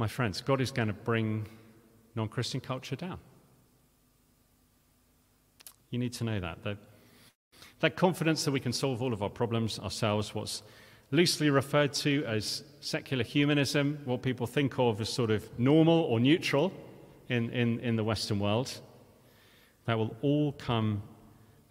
My 0.02 0.08
friends, 0.08 0.42
God 0.42 0.62
is 0.62 0.72
going 0.72 0.88
to 0.88 0.96
bring 0.96 1.48
non 2.16 2.28
Christian 2.28 2.60
culture 2.60 2.96
down. 2.96 3.20
You 5.92 6.00
need 6.00 6.14
to 6.14 6.24
know 6.24 6.40
that. 6.40 6.64
that. 6.64 6.78
That 7.82 7.96
confidence 7.96 8.44
that 8.46 8.52
we 8.52 8.60
can 8.60 8.74
solve 8.74 9.04
all 9.04 9.14
of 9.14 9.22
our 9.22 9.30
problems 9.30 9.78
ourselves, 9.78 10.34
what's 10.34 10.64
loosely 11.12 11.52
referred 11.52 11.94
to 11.94 12.26
as 12.26 12.64
secular 12.80 13.24
humanism, 13.24 14.00
what 14.06 14.24
people 14.24 14.48
think 14.48 14.80
of 14.80 15.00
as 15.02 15.10
sort 15.10 15.30
of 15.30 15.48
normal 15.60 16.00
or 16.00 16.20
neutral 16.20 16.74
in, 17.32 17.50
in, 17.52 17.80
in 17.80 17.96
the 17.96 18.04
Western 18.04 18.40
world, 18.40 18.78
that 19.86 19.98
will 19.98 20.16
all 20.22 20.52
come 20.52 21.02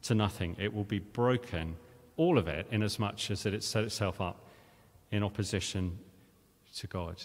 to 0.02 0.14
nothing. 0.14 0.56
It 0.58 0.72
will 0.72 0.84
be 0.84 1.00
broken, 1.00 1.76
all 2.16 2.38
of 2.38 2.48
it, 2.48 2.66
in 2.70 2.82
as 2.82 2.98
much 2.98 3.30
as 3.30 3.44
it 3.44 3.62
set 3.62 3.84
itself 3.84 4.22
up 4.22 4.48
in 5.12 5.22
opposition 5.22 5.98
to 6.76 6.86
God. 6.86 7.22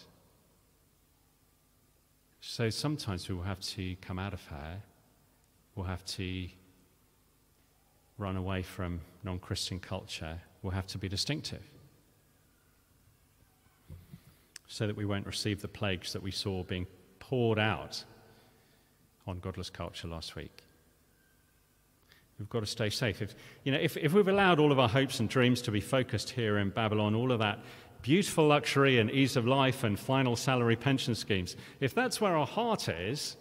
So 2.41 2.69
sometimes 2.69 3.29
we 3.29 3.35
will 3.35 3.43
have 3.43 3.61
to 3.61 3.95
come 4.01 4.19
out 4.19 4.33
of 4.33 4.43
her, 4.47 4.81
we'll 5.75 5.85
have 5.85 6.05
to 6.05 6.49
run 8.17 8.35
away 8.35 8.63
from 8.63 8.99
non 9.23 9.39
Christian 9.39 9.79
culture, 9.79 10.41
we'll 10.61 10.73
have 10.73 10.87
to 10.87 10.97
be 10.97 11.07
distinctive 11.07 11.63
so 14.67 14.87
that 14.87 14.97
we 14.97 15.05
won't 15.05 15.25
receive 15.25 15.61
the 15.61 15.69
plagues 15.69 16.11
that 16.11 16.21
we 16.21 16.31
saw 16.31 16.63
being 16.63 16.85
poured 17.19 17.59
out 17.59 18.03
on 19.27 19.39
godless 19.39 19.69
culture 19.69 20.07
last 20.07 20.35
week. 20.35 20.63
We've 22.37 22.49
got 22.49 22.59
to 22.59 22.65
stay 22.65 22.89
safe. 22.89 23.21
If, 23.21 23.33
you 23.63 23.71
know, 23.71 23.77
if, 23.77 23.95
if 23.95 24.13
we've 24.13 24.27
allowed 24.27 24.59
all 24.59 24.71
of 24.71 24.79
our 24.79 24.89
hopes 24.89 25.19
and 25.19 25.29
dreams 25.29 25.61
to 25.63 25.71
be 25.71 25.79
focused 25.79 26.31
here 26.31 26.57
in 26.57 26.69
Babylon, 26.69 27.15
all 27.15 27.31
of 27.31 27.39
that 27.39 27.59
beautiful 28.01 28.47
luxury 28.47 28.99
and 28.99 29.09
ease 29.09 29.37
of 29.37 29.47
life 29.47 29.83
and 29.83 29.97
final 29.97 30.35
salary 30.35 30.75
pension 30.75 31.15
schemes, 31.15 31.55
if 31.79 31.95
that's 31.95 32.19
where 32.19 32.35
our 32.35 32.45
heart 32.45 32.89
is, 32.89 33.37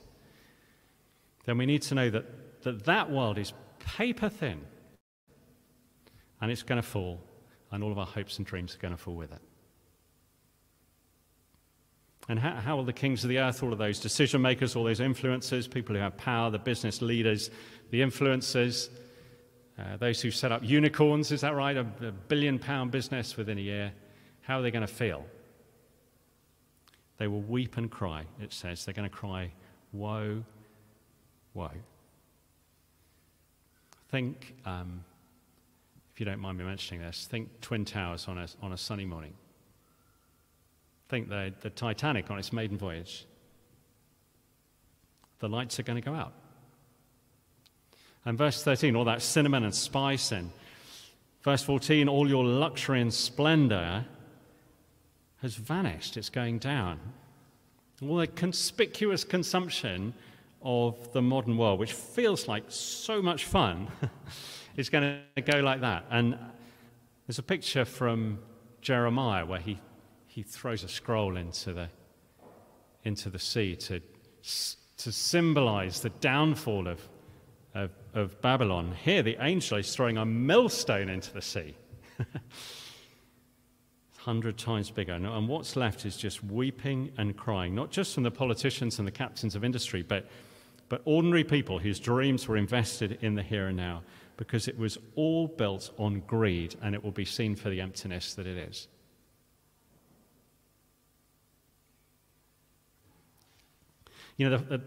then 1.45 1.59
we 1.59 1.67
need 1.67 1.83
to 1.83 1.95
know 1.95 2.09
that 2.09 2.25
that, 2.65 2.85
that 2.85 3.11
world 3.11 3.39
is 3.39 3.53
paper 3.79 4.29
thin 4.29 4.61
and 6.41 6.51
it's 6.51 6.63
going 6.63 6.81
to 6.81 6.87
fall, 6.87 7.21
and 7.71 7.83
all 7.83 7.93
of 7.93 7.99
our 7.99 8.07
hopes 8.07 8.39
and 8.39 8.47
dreams 8.47 8.75
are 8.75 8.79
going 8.79 8.93
to 8.93 8.99
fall 8.99 9.15
with 9.15 9.33
it. 9.33 9.41
And 12.29 12.39
how, 12.39 12.53
how, 12.53 12.77
will 12.77 12.85
the 12.85 12.93
kings 12.93 13.23
of 13.23 13.29
the 13.29 13.39
earth, 13.39 13.63
all 13.63 13.73
of 13.73 13.79
those 13.79 14.01
decision 14.01 14.41
makers, 14.41 14.77
all 14.77 14.85
those 14.85 15.01
influencers, 15.01 15.71
people 15.71 15.95
who 15.95 16.01
have 16.01 16.17
power, 16.17 16.51
the 16.51 16.59
business 16.59 17.03
leaders, 17.03 17.51
the 17.91 18.01
influencers, 18.01 18.89
uh, 19.79 19.97
those 19.99 20.23
who 20.23 20.31
set 20.31 20.51
up 20.51 20.63
unicorns, 20.65 21.33
is 21.33 21.43
that 21.43 21.55
right? 21.55 21.77
A, 21.77 21.87
a 22.01 22.13
billion 22.13 22.59
pound 22.59 22.91
business 22.91 23.37
within 23.37 23.59
a 23.59 23.61
year. 23.61 23.93
How 24.41 24.59
are 24.59 24.63
they 24.63 24.71
going 24.71 24.87
to 24.87 24.93
feel? 24.93 25.25
They 27.19 27.29
will 27.29 27.43
weep 27.43 27.77
and 27.77 27.91
cry, 27.91 28.25
it 28.41 28.53
says. 28.53 28.85
They're 28.85 28.95
going 28.95 29.09
to 29.09 29.15
cry, 29.15 29.53
Woe, 29.93 30.43
woe. 31.53 31.71
Think, 34.09 34.55
um, 34.65 35.05
if 36.13 36.21
you 36.21 36.27
don't 36.27 36.41
mind 36.41 36.59
me 36.59 36.65
mentioning 36.65 37.01
this, 37.03 37.27
think 37.31 37.61
Twin 37.61 37.85
Towers 37.85 38.27
on 38.29 38.39
a, 38.39 38.47
on 38.61 38.73
a 38.73 38.77
sunny 38.77 39.05
morning. 39.05 39.35
Think 41.15 41.29
the, 41.29 41.55
the 41.61 41.71
Titanic 41.71 42.29
on 42.33 42.41
its 42.41 42.53
maiden 42.53 42.77
voyage. 42.77 43.25
The 45.39 45.49
lights 45.49 45.79
are 45.79 45.85
going 45.85 46.03
to 46.03 46.05
go 46.05 46.13
out. 46.13 46.33
And 48.25 48.37
verse 48.37 48.65
13, 48.65 48.97
all 48.97 49.05
that 49.05 49.23
cinnamon 49.23 49.63
and 49.63 49.73
spice, 49.73 50.33
and 50.33 50.51
verse 51.45 51.63
14, 51.63 52.09
all 52.09 52.29
your 52.29 52.45
luxury 52.45 53.01
and 53.01 53.15
splendor 53.15 54.05
has 55.41 55.55
vanished, 55.55 56.17
it's 56.17 56.31
going 56.31 56.59
down. 56.59 56.99
All 58.03 58.17
the 58.17 58.27
conspicuous 58.27 59.23
consumption 59.23 60.15
of 60.63 61.13
the 61.13 61.23
modern 61.23 61.57
world, 61.57 61.79
which 61.79 61.93
feels 61.93 62.49
like 62.49 62.65
so 62.67 63.23
much 63.23 63.45
fun, 63.45 63.87
is 64.77 64.91
going 64.91 65.21
to 65.37 65.43
go 65.43 65.61
like 65.61 65.81
that. 65.83 66.07
And 66.11 66.37
there's 67.29 67.39
a 67.39 67.45
picture 67.45 67.85
from 67.85 68.41
Jeremiah 68.81 69.47
where 69.47 69.61
he, 69.61 69.79
he 70.35 70.43
throws 70.43 70.83
a 70.83 70.89
scroll 70.89 71.37
into 71.37 71.73
the, 71.73 71.89
into 73.05 73.31
the 73.31 73.39
sea 73.39 73.77
to, 73.77 74.01
to 74.97 75.13
symbolize 75.13 76.01
the 76.01 76.11
downfall 76.11 76.89
of, 76.89 77.01
of, 77.73 77.93
of 78.15 78.41
Babylon. 78.41 78.97
Here, 79.05 79.23
the 79.23 79.37
angel 79.41 79.79
is 79.79 79.95
throwing 79.95 80.17
a 80.17 80.27
millstone 80.27 81.09
into 81.09 81.33
the 81.33 81.41
sea. 81.41 81.77
hundred 84.17 84.59
times 84.59 84.91
bigger. 84.91 85.13
And 85.13 85.49
what's 85.49 85.77
left 85.77 86.05
is 86.05 86.17
just 86.17 86.43
weeping 86.43 87.13
and 87.17 87.37
crying, 87.37 87.73
not 87.75 87.93
just 87.93 88.15
from 88.15 88.25
the 88.25 88.31
politicians 88.31 88.99
and 88.99 89.07
the 89.07 89.13
captains 89.13 89.55
of 89.55 89.63
industry, 89.63 90.03
but 90.03 90.27
but 90.89 91.01
ordinary 91.05 91.45
people 91.45 91.79
whose 91.79 91.99
dreams 91.99 92.47
were 92.49 92.57
invested 92.57 93.19
in 93.23 93.35
the 93.35 93.43
here 93.43 93.69
and 93.69 93.77
now 93.77 94.03
because 94.37 94.69
it 94.69 94.77
was 94.77 94.99
all 95.15 95.47
built 95.47 95.91
on 95.99 96.21
greed 96.27 96.75
and 96.83 96.95
it 96.95 97.03
will 97.03 97.13
be 97.13 97.25
seen 97.25 97.55
for 97.55 97.71
the 97.71 97.81
emptiness 97.81 98.35
that 98.35 98.47
it 98.47 98.57
is. 98.57 98.89
You 104.37 104.51
know, 104.51 104.57
the, 104.59 104.79
the, 104.79 104.85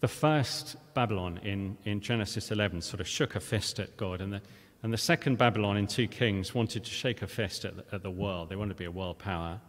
the, 0.00 0.08
first 0.08 0.76
Babylon 0.94 1.40
in, 1.42 1.76
in 1.84 2.00
Genesis 2.00 2.50
11 2.52 2.82
sort 2.82 3.00
of 3.00 3.08
shook 3.08 3.34
a 3.34 3.40
fist 3.40 3.80
at 3.80 3.96
God, 3.96 4.20
and 4.20 4.32
the, 4.32 4.40
and 4.82 4.92
the 4.92 4.98
second 4.98 5.38
Babylon 5.38 5.76
in 5.76 5.86
2 5.86 6.06
Kings 6.06 6.54
wanted 6.54 6.84
to 6.84 6.90
shake 6.90 7.22
a 7.22 7.26
fist 7.26 7.64
at 7.64 7.76
the, 7.76 7.94
at 7.94 8.02
the 8.02 8.10
world. 8.10 8.48
They 8.48 8.56
wanted 8.56 8.74
to 8.74 8.78
be 8.78 8.84
a 8.84 8.90
world 8.90 9.18
power. 9.18 9.60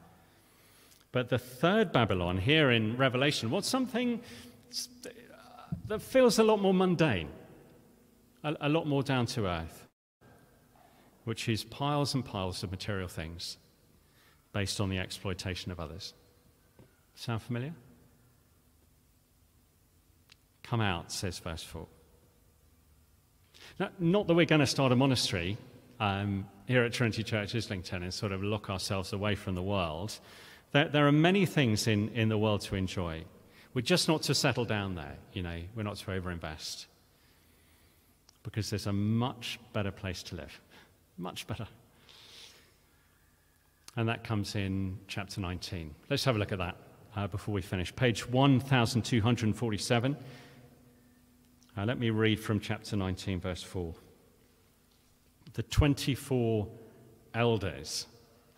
But 1.12 1.30
the 1.30 1.40
third 1.40 1.92
Babylon 1.92 2.38
here 2.38 2.70
in 2.70 2.96
Revelation 2.98 3.50
wants 3.50 3.68
something 3.68 4.22
that 5.88 6.02
feels 6.02 6.38
a 6.38 6.44
lot 6.44 6.62
more 6.62 6.74
mundane, 6.74 7.30
a, 8.44 8.56
a 8.62 8.70
lot 8.70 8.86
more 8.86 9.02
down 9.02 9.26
to 9.28 9.48
earth, 9.48 9.88
which 11.24 11.50
is 11.50 11.64
piles 11.64 12.14
and 12.14 12.24
piles 12.24 12.62
of 12.62 12.70
material 12.70 13.08
things 13.08 13.58
based 14.54 14.80
on 14.80 14.90
the 14.90 15.00
exploitation 15.00 15.72
of 15.72 15.80
others. 15.80 16.14
Sound 17.16 17.42
familiar? 17.42 17.74
Come 20.70 20.82
out, 20.82 21.12
says 21.12 21.40
verse 21.40 21.64
4. 21.64 21.88
Now, 23.80 23.90
not 23.98 24.28
that 24.28 24.36
we're 24.36 24.46
going 24.46 24.62
to 24.62 24.68
start 24.68 24.92
a 24.92 24.96
monastery 24.96 25.58
um, 26.00 26.46
here 26.68 26.84
at 26.84 26.94
Trinity 26.94 27.24
Church 27.24 27.56
Islington 27.56 28.04
and 28.04 28.14
sort 28.14 28.32
of 28.32 28.44
lock 28.44 28.70
ourselves 28.70 29.12
away 29.12 29.34
from 29.34 29.56
the 29.56 29.64
world. 29.64 30.20
There, 30.72 30.88
there 30.88 31.08
are 31.08 31.12
many 31.12 31.48
things 31.48 31.88
in, 31.88 32.10
in 32.10 32.30
the 32.30 32.38
world 32.38 32.62
to 32.62 32.76
enjoy. 32.76 33.24
We're 33.74 33.82
just 33.82 34.08
not 34.08 34.22
to 34.24 34.36
settle 34.36 34.64
down 34.64 34.94
there, 34.94 35.16
you 35.34 35.42
know, 35.42 35.60
we're 35.76 35.82
not 35.82 35.96
to 35.98 36.06
overinvest. 36.06 36.86
Because 38.44 38.70
there's 38.70 38.86
a 38.86 38.94
much 38.94 39.60
better 39.74 39.92
place 39.92 40.22
to 40.24 40.36
live. 40.36 40.62
Much 41.18 41.48
better. 41.48 41.68
And 43.96 44.08
that 44.08 44.24
comes 44.24 44.54
in 44.54 45.00
chapter 45.08 45.42
19. 45.42 45.96
Let's 46.12 46.24
have 46.26 46.36
a 46.36 46.40
look 46.40 46.52
at 46.52 46.60
that 46.60 46.76
uh, 47.16 47.26
before 47.26 47.56
we 47.56 47.64
finish. 47.64 47.96
Page 47.96 48.30
1247. 48.30 50.16
Uh, 51.78 51.86
let 51.86 52.00
me 52.00 52.10
read 52.10 52.40
from 52.40 52.60
chapter 52.60 52.96
19, 52.96 53.40
verse 53.40 53.64
4. 53.64 53.94
The 55.54 55.64
24 55.64 56.68
elders 57.34 58.08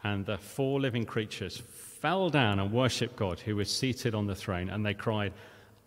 and 0.04 0.26
the 0.26 0.38
four 0.38 0.80
living 0.80 1.06
creatures 1.06 1.62
fell 1.68 2.30
down 2.30 2.60
and 2.60 2.72
worshipped 2.72 3.16
God 3.16 3.40
who 3.40 3.56
was 3.56 3.70
seated 3.70 4.16
on 4.16 4.28
the 4.28 4.36
throne, 4.36 4.70
and 4.70 4.86
they 4.86 4.94
cried, 4.94 5.34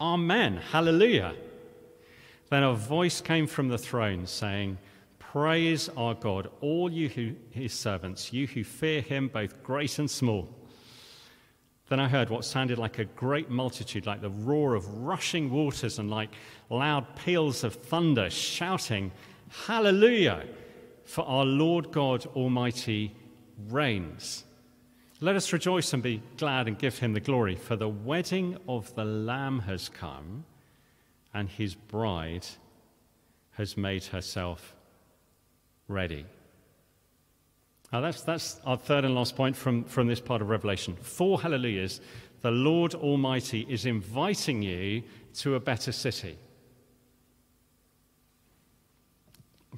Amen, 0.01 0.57
Hallelujah. 0.57 1.35
Then 2.51 2.63
a 2.63 2.75
voice 2.75 3.21
came 3.21 3.47
from 3.47 3.69
the 3.69 3.79
throne 3.79 4.27
saying, 4.27 4.79
Praise 5.19 5.89
our 5.97 6.15
God, 6.15 6.51
all 6.61 6.93
you 6.93 7.09
who, 7.09 7.35
his 7.51 7.73
servants, 7.73 8.33
you 8.33 8.47
who 8.47 8.63
fear 8.63 9.01
him, 9.01 9.29
both 9.29 9.63
great 9.65 9.99
and 9.99 10.09
small. 10.09 10.49
Then 11.89 12.01
I 12.01 12.09
heard 12.09 12.31
what 12.31 12.45
sounded 12.45 12.79
like 12.79 12.99
a 12.99 13.05
great 13.05 13.51
multitude, 13.51 14.07
like 14.07 14.23
the 14.23 14.31
roar 14.31 14.75
of 14.75 14.89
rushing 15.03 15.51
waters 15.51 15.99
and 15.99 16.11
like 16.11 16.31
loud 16.71 17.05
peals 17.17 17.63
of 17.63 17.75
thunder, 17.75 18.31
shouting, 18.31 19.13
Hallelujah! 19.67 20.45
For 21.05 21.25
our 21.27 21.45
Lord 21.45 21.93
God 21.93 22.25
Almighty 22.35 23.15
reigns. 23.69 24.45
Let 25.21 25.37
us 25.37 25.53
rejoice 25.53 25.93
and 25.93 26.03
be 26.03 26.23
glad 26.39 26.67
and 26.67 26.79
give 26.79 26.99
him 26.99 27.13
the 27.13 27.21
glory, 27.21 27.55
for 27.55 27.77
the 27.77 27.89
wedding 27.89 28.57
of 28.67 28.95
the 28.95 29.05
Lamb 29.05 29.61
has 29.61 29.89
come, 29.89 30.45
and 31.33 31.49
his 31.49 31.75
bride 31.75 32.47
has 33.53 33.77
made 33.77 34.05
herself 34.05 34.75
ready. 35.87 36.25
Now, 37.95 38.01
that's, 38.01 38.23
that's 38.23 38.61
our 38.67 38.77
third 38.77 39.05
and 39.05 39.15
last 39.15 39.37
point 39.37 39.55
from, 39.55 39.85
from 39.85 40.09
this 40.09 40.19
part 40.19 40.43
of 40.43 40.49
Revelation. 40.49 40.97
Four 40.97 41.41
hallelujahs. 41.41 42.01
The 42.41 42.51
Lord 42.51 42.97
Almighty 42.97 43.65
is 43.69 43.87
inviting 43.87 44.63
you 44.63 45.05
to 45.35 45.55
a 45.55 45.61
better 45.61 45.93
city. 45.93 46.37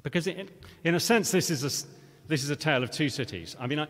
Because, 0.01 0.25
it, 0.25 0.49
in 0.83 0.95
a 0.95 0.99
sense, 0.99 1.29
this 1.29 1.51
is 1.51 1.63
a, 1.63 1.87
this 2.27 2.43
is 2.43 2.49
a 2.49 2.55
tale 2.55 2.81
of 2.81 2.89
two 2.89 3.09
cities. 3.09 3.55
I 3.59 3.67
mean, 3.67 3.81
I, 3.81 3.87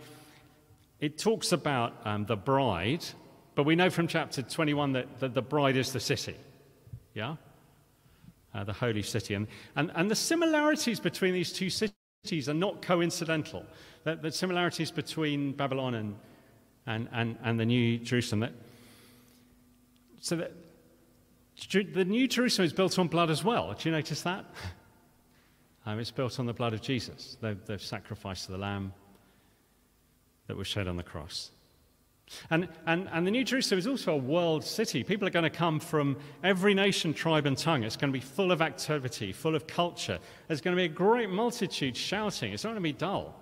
it 0.99 1.17
talks 1.17 1.53
about 1.53 1.93
um, 2.03 2.25
the 2.25 2.35
bride, 2.35 3.05
but 3.55 3.63
we 3.63 3.77
know 3.77 3.89
from 3.89 4.09
chapter 4.09 4.41
21 4.41 4.91
that, 4.91 5.21
that 5.21 5.35
the 5.35 5.41
bride 5.41 5.77
is 5.77 5.93
the 5.93 6.01
city. 6.01 6.35
Yeah? 7.13 7.37
Uh, 8.53 8.65
the 8.65 8.73
holy 8.73 9.03
city. 9.03 9.35
And, 9.35 9.47
and, 9.77 9.89
and 9.95 10.11
the 10.11 10.15
similarities 10.15 10.99
between 10.99 11.33
these 11.33 11.53
two 11.53 11.69
cities 11.69 12.49
are 12.49 12.53
not 12.53 12.81
coincidental. 12.81 13.65
The, 14.07 14.15
the 14.15 14.31
similarities 14.31 14.89
between 14.89 15.51
Babylon 15.51 15.95
and, 15.95 16.15
and, 16.85 17.09
and, 17.11 17.37
and 17.43 17.59
the 17.59 17.65
New 17.65 17.97
Jerusalem. 17.97 18.39
That, 18.39 18.53
so 20.21 20.37
that 20.37 20.53
the 21.93 22.05
New 22.05 22.25
Jerusalem 22.25 22.67
is 22.67 22.71
built 22.71 22.97
on 22.97 23.09
blood 23.09 23.29
as 23.29 23.43
well. 23.43 23.73
Do 23.73 23.89
you 23.89 23.93
notice 23.93 24.21
that? 24.21 24.45
Um, 25.85 25.99
it's 25.99 26.11
built 26.11 26.37
on 26.37 26.45
the 26.45 26.53
blood 26.53 26.73
of 26.73 26.81
Jesus, 26.81 27.37
the, 27.39 27.57
the 27.65 27.79
sacrifice 27.79 28.43
of 28.43 28.51
the 28.51 28.57
Lamb 28.57 28.91
that 30.47 30.57
was 30.57 30.67
shed 30.67 30.85
on 30.85 30.97
the 30.97 31.03
cross. 31.03 31.51
And, 32.49 32.67
and, 32.85 33.07
and 33.13 33.25
the 33.25 33.31
New 33.31 33.45
Jerusalem 33.45 33.79
is 33.79 33.87
also 33.87 34.11
a 34.11 34.17
world 34.17 34.65
city. 34.65 35.01
People 35.05 35.29
are 35.29 35.31
going 35.31 35.43
to 35.43 35.49
come 35.49 35.79
from 35.79 36.17
every 36.43 36.73
nation, 36.73 37.13
tribe, 37.13 37.45
and 37.45 37.57
tongue. 37.57 37.83
It's 37.83 37.95
going 37.95 38.11
to 38.11 38.19
be 38.19 38.25
full 38.25 38.51
of 38.51 38.61
activity, 38.61 39.31
full 39.31 39.55
of 39.55 39.65
culture. 39.65 40.19
There's 40.49 40.59
going 40.59 40.75
to 40.75 40.77
be 40.77 40.87
a 40.87 40.89
great 40.89 41.29
multitude 41.29 41.95
shouting. 41.95 42.51
It's 42.51 42.65
not 42.65 42.71
going 42.71 42.83
to 42.83 42.89
be 42.89 42.91
dull. 42.91 43.33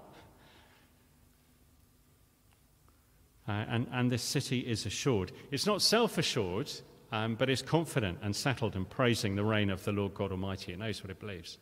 Uh, 3.48 3.52
and, 3.70 3.88
and 3.92 4.12
this 4.12 4.24
city 4.24 4.60
is 4.60 4.86
assured. 4.86 5.32
It's 5.52 5.68
not 5.68 5.82
self 5.82 6.18
assured, 6.18 6.72
um, 7.12 7.36
but 7.36 7.50
it's 7.50 7.62
confident 7.62 8.20
and 8.22 8.36
settled 8.36 8.76
and 8.76 8.90
praising 8.90 9.36
the 9.36 9.44
reign 9.44 9.70
of 9.70 9.84
the 9.84 9.92
Lord 9.92 10.14
God 10.14 10.32
Almighty. 10.32 10.74
It 10.74 10.80
knows 10.80 11.04
what 11.04 11.12
it 11.12 11.20
believes 11.20 11.58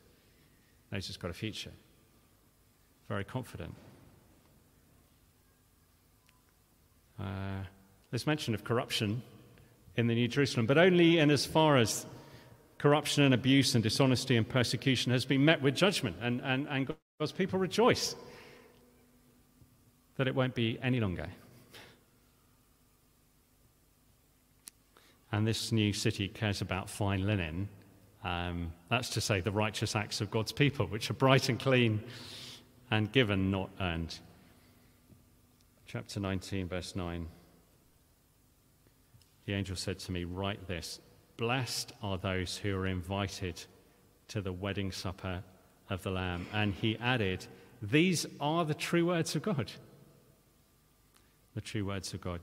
it 0.92 0.96
knows 0.96 1.10
it's 1.10 1.18
got 1.18 1.32
a 1.32 1.34
future. 1.34 1.72
Very 3.10 3.26
confident. 3.26 3.76
Uh, 7.20 7.64
there's 8.12 8.26
mention 8.26 8.54
of 8.54 8.64
corruption 8.64 9.22
in 9.96 10.08
the 10.08 10.16
New 10.16 10.28
Jerusalem, 10.28 10.66
but 10.66 10.78
only 10.78 11.20
in 11.20 11.30
as 11.30 11.46
far 11.46 11.78
as 11.78 12.06
corruption 12.78 13.24
and 13.24 13.34
abuse 13.34 13.76
and 13.76 13.84
dishonesty 13.84 14.36
and 14.36 14.48
persecution 14.48 15.12
has 15.12 15.26
been 15.26 15.46
met 15.46 15.62
with 15.62 15.76
judgment, 15.76 16.18
and, 16.22 16.42
and, 16.42 16.68
and 16.70 16.94
God's 17.20 17.32
people 17.32 17.60
rejoice 17.60 18.16
that 20.18 20.28
it 20.28 20.36
won't 20.36 20.56
be 20.56 20.78
any 20.82 21.00
longer. 21.00 21.28
And 25.34 25.46
this 25.46 25.74
new 25.74 25.92
city 25.92 26.30
cares 26.30 26.62
about 26.62 26.90
fine 26.90 27.28
linen 27.28 27.68
um, 28.24 28.72
that's 28.90 29.10
to 29.10 29.22
say, 29.22 29.42
the 29.42 29.52
righteous 29.52 29.96
acts 29.96 30.22
of 30.22 30.32
God's 30.32 30.52
people, 30.52 30.86
which 30.88 31.10
are 31.10 31.16
bright 31.16 31.50
and 31.50 31.60
clean 31.60 32.02
and 32.90 33.12
given, 33.12 33.52
not 33.52 33.70
earned. 33.82 34.18
Chapter 35.86 36.20
19, 36.20 36.68
verse 36.68 36.96
9. 36.96 37.28
The 39.46 39.54
angel 39.54 39.76
said 39.76 40.00
to 40.00 40.12
me, 40.12 40.24
Write 40.24 40.68
this 40.68 41.00
Blessed 41.36 41.92
are 42.02 42.18
those 42.18 42.56
who 42.56 42.76
are 42.78 42.88
invited 42.88 43.62
to 44.30 44.42
the 44.42 44.54
wedding 44.54 44.92
supper 44.92 45.44
of 45.90 46.02
the 46.04 46.12
Lamb. 46.12 46.48
And 46.54 46.74
he 46.74 46.98
added, 47.00 47.46
These 47.82 48.26
are 48.40 48.64
the 48.64 48.74
true 48.74 49.08
words 49.08 49.36
of 49.36 49.42
God. 49.42 49.70
The 51.56 51.62
true 51.62 51.86
words 51.86 52.14
of 52.14 52.22
God. 52.22 52.40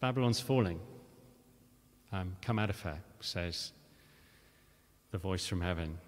Babylon's 0.00 0.40
falling. 0.40 0.80
Um, 2.12 2.36
come 2.42 2.58
out 2.58 2.68
of 2.68 2.78
her, 2.82 2.98
says 3.20 3.72
the 5.12 5.18
voice 5.18 5.46
from 5.46 5.60
heaven. 5.60 5.98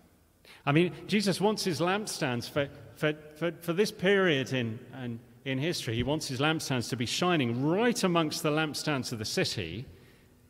I 0.66 0.72
mean, 0.72 0.92
Jesus 1.06 1.40
wants 1.40 1.64
his 1.64 1.80
lampstands 1.80 2.48
for, 2.48 2.68
for, 2.96 3.14
for, 3.36 3.52
for 3.60 3.72
this 3.72 3.90
period 3.90 4.52
in, 4.52 4.78
in, 5.02 5.20
in 5.44 5.58
history. 5.58 5.94
He 5.94 6.02
wants 6.02 6.26
his 6.26 6.40
lampstands 6.40 6.88
to 6.90 6.96
be 6.96 7.06
shining 7.06 7.64
right 7.64 8.02
amongst 8.02 8.42
the 8.42 8.50
lampstands 8.50 9.12
of 9.12 9.18
the 9.18 9.24
city. 9.24 9.86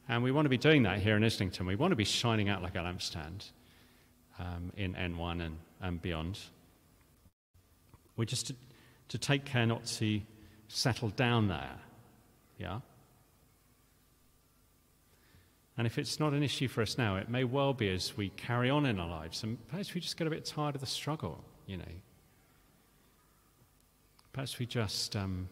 And 0.08 0.22
we 0.22 0.30
want 0.32 0.46
to 0.46 0.50
be 0.50 0.58
doing 0.58 0.82
that 0.84 0.98
here 0.98 1.16
in 1.16 1.24
Islington. 1.24 1.66
We 1.66 1.76
want 1.76 1.92
to 1.92 1.96
be 1.96 2.04
shining 2.04 2.48
out 2.48 2.62
like 2.62 2.74
a 2.74 2.78
lampstand 2.78 3.50
um, 4.38 4.72
in 4.76 4.94
N1 4.94 5.44
and, 5.44 5.56
and 5.80 6.02
beyond. 6.02 6.38
We're 8.16 8.24
just 8.24 8.48
to, 8.48 8.56
to 9.08 9.18
take 9.18 9.44
care 9.44 9.66
not 9.66 9.86
to 9.86 10.20
settle 10.68 11.08
down 11.10 11.48
there. 11.48 11.78
Yeah? 12.58 12.80
And 15.76 15.86
if 15.86 15.98
it's 15.98 16.20
not 16.20 16.32
an 16.32 16.42
issue 16.42 16.68
for 16.68 16.82
us 16.82 16.96
now, 16.96 17.16
it 17.16 17.28
may 17.28 17.44
well 17.44 17.72
be 17.72 17.88
as 17.88 18.16
we 18.16 18.28
carry 18.30 18.70
on 18.70 18.86
in 18.86 19.00
our 19.00 19.08
lives. 19.08 19.42
And 19.42 19.58
perhaps 19.68 19.92
we 19.92 20.00
just 20.00 20.16
get 20.16 20.26
a 20.26 20.30
bit 20.30 20.44
tired 20.44 20.76
of 20.76 20.80
the 20.80 20.86
struggle, 20.86 21.44
you 21.66 21.76
know. 21.76 21.84
Perhaps 24.32 24.58
we 24.58 24.66
just 24.66 25.16
um, 25.16 25.48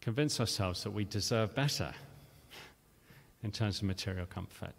convince 0.00 0.40
ourselves 0.40 0.82
that 0.84 0.90
we 0.90 1.04
deserve 1.04 1.54
better 1.54 1.92
in 3.42 3.50
terms 3.50 3.78
of 3.78 3.84
material 3.84 4.26
comfort. 4.26 4.72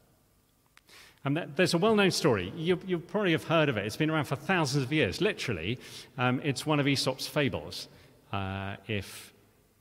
And 1.23 1.43
there's 1.55 1.73
a 1.73 1.79
well 1.79 1.95
known 1.95 2.11
story. 2.11 2.53
You, 2.55 2.79
you 2.85 2.99
probably 2.99 3.31
have 3.31 3.45
heard 3.45 3.67
of 3.67 3.77
it. 3.77 3.85
It's 3.85 3.97
been 3.97 4.11
around 4.11 4.25
for 4.25 4.35
thousands 4.35 4.83
of 4.83 4.93
years. 4.93 5.21
Literally, 5.21 5.79
um, 6.19 6.39
it's 6.43 6.67
one 6.67 6.79
of 6.79 6.87
Aesop's 6.87 7.25
fables. 7.25 7.87
Uh, 8.31 8.75
if 8.87 9.33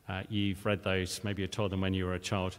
uh, 0.08 0.22
you've 0.30 0.64
read 0.64 0.82
those, 0.82 1.22
maybe 1.22 1.42
you 1.42 1.48
told 1.48 1.70
them 1.70 1.82
when 1.82 1.92
you 1.92 2.06
were 2.06 2.14
a 2.14 2.18
child. 2.18 2.58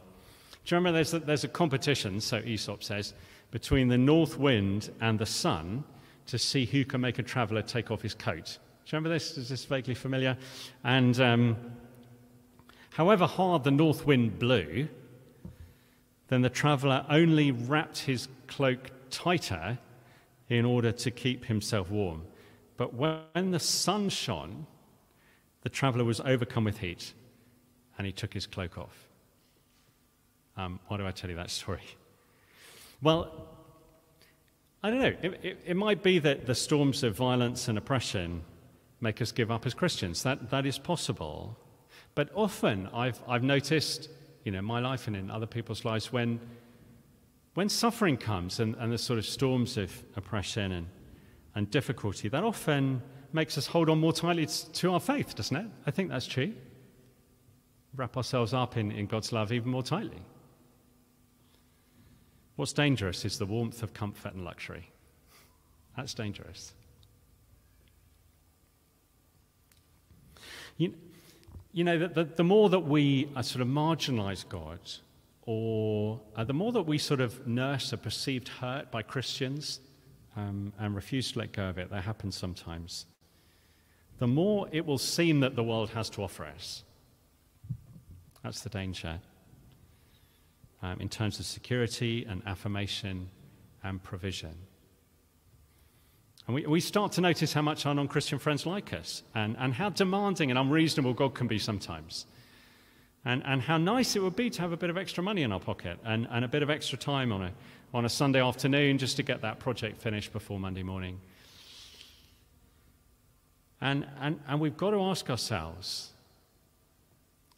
Do 0.66 0.74
you 0.74 0.78
remember 0.78 0.98
there's 0.98 1.14
a, 1.14 1.20
there's 1.20 1.44
a 1.44 1.48
competition, 1.48 2.20
so 2.20 2.38
Aesop 2.40 2.84
says, 2.84 3.14
between 3.52 3.88
the 3.88 3.98
north 3.98 4.38
wind 4.40 4.92
and 5.00 5.20
the 5.20 5.26
sun 5.26 5.84
to 6.28 6.40
see 6.40 6.66
who 6.66 6.84
can 6.84 7.02
make 7.02 7.20
a 7.20 7.24
traveller 7.24 7.62
take 7.62 7.92
off 7.92 8.02
his 8.02 8.14
coat. 8.14 8.58
Do 8.86 8.96
you 8.96 8.98
remember 8.98 9.10
this? 9.10 9.38
Is 9.38 9.50
this 9.50 9.66
vaguely 9.66 9.94
familiar? 9.94 10.38
And 10.84 11.20
um, 11.20 11.58
however 12.90 13.26
hard 13.26 13.64
the 13.64 13.72
north 13.72 14.06
wind 14.06 14.40
blew, 14.40 14.88
then 16.28 16.42
the 16.42 16.50
traveller 16.50 17.06
only 17.10 17.52
wrapped 17.52 18.00
his 18.00 18.28
cloak 18.48 18.92
tighter 19.12 19.78
in 20.50 20.66
order 20.66 20.92
to 20.92 21.12
keep 21.12 21.46
himself 21.46 21.90
warm. 21.90 22.24
But 22.78 22.94
when 22.94 23.52
the 23.52 23.60
sun 23.60 24.10
shone, 24.10 24.66
the 25.62 25.70
traveller 25.70 26.04
was 26.04 26.20
overcome 26.20 26.64
with 26.64 26.80
heat 26.80 27.14
and 27.98 28.06
he 28.06 28.12
took 28.12 28.34
his 28.34 28.48
cloak 28.48 28.78
off. 28.78 29.08
Um, 30.58 30.80
why 30.88 30.98
do 30.98 31.06
I 31.06 31.12
tell 31.12 31.30
you 31.30 31.36
that 31.36 31.50
story? 31.50 31.82
Well, 33.02 33.50
I 34.84 34.90
don't 34.90 35.00
know. 35.00 35.16
It, 35.22 35.40
it, 35.44 35.64
it, 35.66 35.76
might 35.76 36.04
be 36.04 36.20
that 36.20 36.46
the 36.46 36.56
storms 36.56 37.04
of 37.04 37.16
violence 37.16 37.68
and 37.68 37.78
oppression 37.78 38.44
make 39.02 39.22
us 39.22 39.32
give 39.32 39.52
up 39.52 39.66
as 39.66 39.74
Christians. 39.74 40.24
That, 40.24 40.50
that 40.52 40.66
is 40.66 40.78
possible. 40.78 41.58
But 42.14 42.30
often 42.34 42.88
I've, 42.94 43.20
I've 43.28 43.44
noticed, 43.44 44.10
you 44.44 44.52
know, 44.52 44.60
in 44.60 44.66
my 44.66 44.80
life 44.80 45.08
and 45.08 45.16
in 45.16 45.30
other 45.30 45.46
people's 45.46 45.84
lives, 45.84 46.14
when, 46.14 46.40
when 47.56 47.68
suffering 47.68 48.16
comes 48.16 48.60
and, 48.60 48.76
and 48.76 48.92
the 48.92 48.98
sort 48.98 49.20
of 49.20 49.26
storms 49.26 49.78
of 49.78 49.92
oppression 50.16 50.72
and, 50.72 50.88
and 51.56 51.70
difficulty, 51.72 52.30
that 52.30 52.44
often 52.44 53.02
makes 53.34 53.58
us 53.58 53.68
hold 53.68 53.90
on 53.90 54.00
more 54.00 54.14
tightly 54.14 54.46
to 54.46 54.92
our 54.94 55.00
faith, 55.00 55.36
doesn't 55.36 55.58
it? 55.58 55.66
I 55.86 55.92
think 55.92 56.10
that's 56.10 56.28
true. 56.28 56.54
Wrap 57.96 58.16
ourselves 58.16 58.54
up 58.54 58.78
in, 58.78 58.92
in 58.92 59.08
God's 59.08 59.32
love 59.32 59.52
even 59.52 59.70
more 59.72 59.84
tightly. 59.84 60.22
What's 62.56 62.74
dangerous 62.74 63.26
is 63.26 63.38
the 63.38 63.46
warmth 63.46 63.84
of 63.84 63.94
comfort 63.94 64.34
and 64.34 64.46
luxury. 64.46 64.90
That's 65.98 66.14
dangerous. 66.14 66.74
You, 70.78 70.94
you 71.74 71.84
know, 71.84 72.00
the, 72.00 72.08
the, 72.08 72.24
the, 72.24 72.44
more 72.44 72.70
that 72.70 72.80
we 72.80 73.30
uh, 73.36 73.42
sort 73.42 73.62
of 73.62 73.68
marginalize 73.68 74.48
God, 74.48 74.80
or 75.46 76.20
uh, 76.36 76.44
the 76.44 76.54
more 76.54 76.72
that 76.72 76.84
we 76.84 76.98
sort 76.98 77.22
of 77.22 77.46
nurse 77.48 77.94
a 77.94 77.98
perceived 77.98 78.48
hurt 78.48 78.92
by 78.92 79.02
Christians 79.02 79.80
um, 80.36 80.74
and 80.80 80.96
refuse 80.96 81.32
to 81.34 81.40
let 81.40 81.54
go 81.54 81.70
of 81.70 81.78
it, 81.78 81.90
that 81.92 82.04
happens 82.04 82.36
sometimes, 82.36 83.06
the 84.20 84.28
more 84.28 84.68
it 84.72 84.86
will 84.86 84.98
seem 84.98 85.42
that 85.42 85.56
the 85.56 85.64
world 85.64 85.90
has 85.92 86.10
to 86.12 86.24
offer 86.24 86.46
us. 86.46 86.84
That's 88.44 88.62
the 88.62 88.70
danger 88.70 89.20
um, 90.86 91.02
in 91.02 91.10
terms 91.10 91.40
of 91.40 91.46
security 91.46 92.26
and 92.30 92.44
affirmation 92.46 93.30
and 93.84 94.02
provision. 94.04 94.56
And 96.46 96.54
we, 96.54 96.66
we 96.68 96.80
start 96.80 97.14
to 97.14 97.22
notice 97.22 97.54
how 97.54 97.64
much 97.64 97.86
our 97.88 97.96
non 97.96 98.08
Christian 98.08 98.38
friends 98.38 98.66
like 98.66 98.94
us 98.94 99.24
and, 99.34 99.56
and 99.58 99.74
how 99.74 99.90
demanding 99.90 100.52
and 100.52 100.60
unreasonable 100.60 101.14
God 101.14 101.34
can 101.34 101.48
be 101.48 101.58
sometimes. 101.58 102.28
And, 103.28 103.42
and 103.46 103.64
how 103.64 103.78
nice 103.78 104.16
it 104.16 104.22
would 104.22 104.36
be 104.36 104.52
to 104.52 104.62
have 104.62 104.72
a 104.72 104.78
bit 104.78 104.92
of 104.92 104.98
extra 104.98 105.24
money 105.24 105.42
in 105.42 105.52
our 105.52 105.60
pocket 105.60 105.98
and, 106.06 106.28
and 106.30 106.46
a 106.46 106.48
bit 106.48 106.62
of 106.62 106.70
extra 106.70 107.00
time 107.00 107.32
on 107.32 107.42
a, 107.42 107.52
on 107.92 108.06
a 108.06 108.10
Sunday 108.10 108.40
afternoon 108.40 109.00
just 109.00 109.16
to 109.16 109.24
get 109.24 109.42
that 109.42 109.58
project 109.58 110.00
finished 110.00 110.32
before 110.32 110.60
Monday 110.60 110.84
morning. 110.84 111.20
And, 113.82 114.06
and, 114.22 114.40
and 114.48 114.62
we've 114.62 114.78
got 114.78 114.92
to 114.92 115.02
ask 115.02 115.32
ourselves 115.32 116.12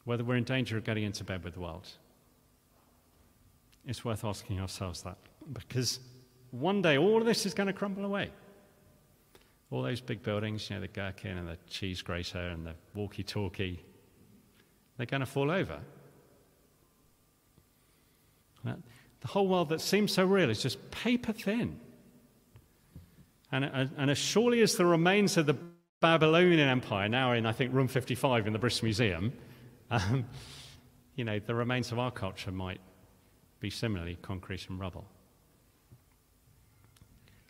whether 0.05 0.23
we're 0.23 0.37
in 0.37 0.45
danger 0.45 0.77
of 0.77 0.85
getting 0.85 1.03
into 1.03 1.25
bed 1.25 1.43
with 1.43 1.55
the 1.55 1.59
world 1.59 1.89
it's 3.87 4.03
worth 4.03 4.25
asking 4.25 4.59
ourselves 4.59 5.01
that 5.03 5.17
because 5.53 5.99
one 6.51 6.81
day 6.81 6.97
all 6.97 7.17
of 7.17 7.25
this 7.25 7.45
is 7.45 7.53
going 7.53 7.67
to 7.67 7.73
crumble 7.73 8.05
away. 8.05 8.29
All 9.71 9.81
those 9.81 10.01
big 10.01 10.21
buildings, 10.23 10.69
you 10.69 10.75
know, 10.75 10.81
the 10.81 10.87
gherkin 10.87 11.37
and 11.37 11.47
the 11.47 11.57
cheese 11.67 12.01
grater 12.01 12.39
and 12.39 12.65
the 12.65 12.73
walkie 12.93 13.23
talkie, 13.23 13.83
they're 14.97 15.05
going 15.05 15.21
to 15.21 15.25
fall 15.25 15.51
over. 15.51 15.79
The 18.63 19.27
whole 19.27 19.47
world 19.47 19.69
that 19.69 19.81
seems 19.81 20.11
so 20.11 20.25
real 20.25 20.49
is 20.49 20.61
just 20.61 20.91
paper 20.91 21.33
thin. 21.33 21.79
And, 23.51 23.65
and 23.65 24.11
as 24.11 24.17
surely 24.17 24.61
as 24.61 24.75
the 24.75 24.85
remains 24.85 25.37
of 25.37 25.45
the 25.45 25.55
Babylonian 26.01 26.59
Empire, 26.59 27.07
now 27.07 27.31
in, 27.31 27.45
I 27.45 27.53
think, 27.53 27.73
room 27.73 27.87
55 27.87 28.45
in 28.45 28.53
the 28.53 28.59
British 28.59 28.83
Museum, 28.83 29.33
um, 29.91 30.25
you 31.15 31.23
know, 31.23 31.39
the 31.39 31.55
remains 31.55 31.91
of 31.91 31.99
our 31.99 32.11
culture 32.11 32.51
might 32.51 32.81
be 33.59 33.69
similarly 33.69 34.17
concrete 34.21 34.67
and 34.69 34.79
rubble. 34.79 35.05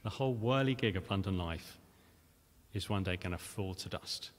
The 0.04 0.10
whole 0.10 0.36
whirligig 0.36 0.96
of 0.96 1.10
London 1.10 1.38
life 1.38 1.78
is 2.74 2.90
one 2.90 3.04
day 3.04 3.18
going 3.18 3.32
to 3.32 3.38
fall 3.38 3.74
to 3.74 3.90
dust. 3.90 4.32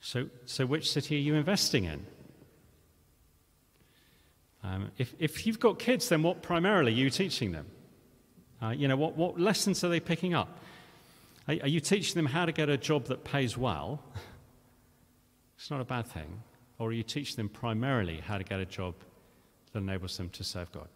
So, 0.00 0.28
so 0.44 0.66
which 0.66 0.90
city 0.90 1.16
are 1.16 1.20
you 1.20 1.34
investing 1.34 1.84
in? 1.84 2.06
Um, 4.62 4.90
if, 4.98 5.14
if 5.18 5.46
you've 5.46 5.60
got 5.60 5.78
kids, 5.78 6.08
then 6.08 6.22
what 6.22 6.42
primarily 6.42 6.92
are 6.92 6.96
you 6.96 7.10
teaching 7.10 7.52
them? 7.52 7.66
Uh, 8.62 8.70
you 8.70 8.88
know, 8.88 8.96
what, 8.96 9.16
what 9.16 9.38
lessons 9.38 9.84
are 9.84 9.88
they 9.88 10.00
picking 10.00 10.34
up? 10.34 10.58
Are, 11.48 11.56
are 11.62 11.68
you 11.68 11.80
teaching 11.80 12.14
them 12.14 12.26
how 12.26 12.46
to 12.46 12.52
get 12.52 12.68
a 12.68 12.76
job 12.76 13.06
that 13.06 13.24
pays 13.24 13.56
well? 13.56 14.02
it's 15.56 15.70
not 15.70 15.80
a 15.80 15.84
bad 15.84 16.06
thing. 16.06 16.42
Or 16.78 16.92
you 16.92 17.02
teaching 17.02 17.36
them 17.36 17.48
primarily 17.48 18.18
how 18.18 18.38
to 18.38 18.44
get 18.44 18.60
a 18.60 18.66
job 18.66 18.94
that 19.72 19.78
enables 19.78 20.16
them 20.16 20.28
to 20.30 20.44
serve 20.44 20.70
God? 20.72 20.88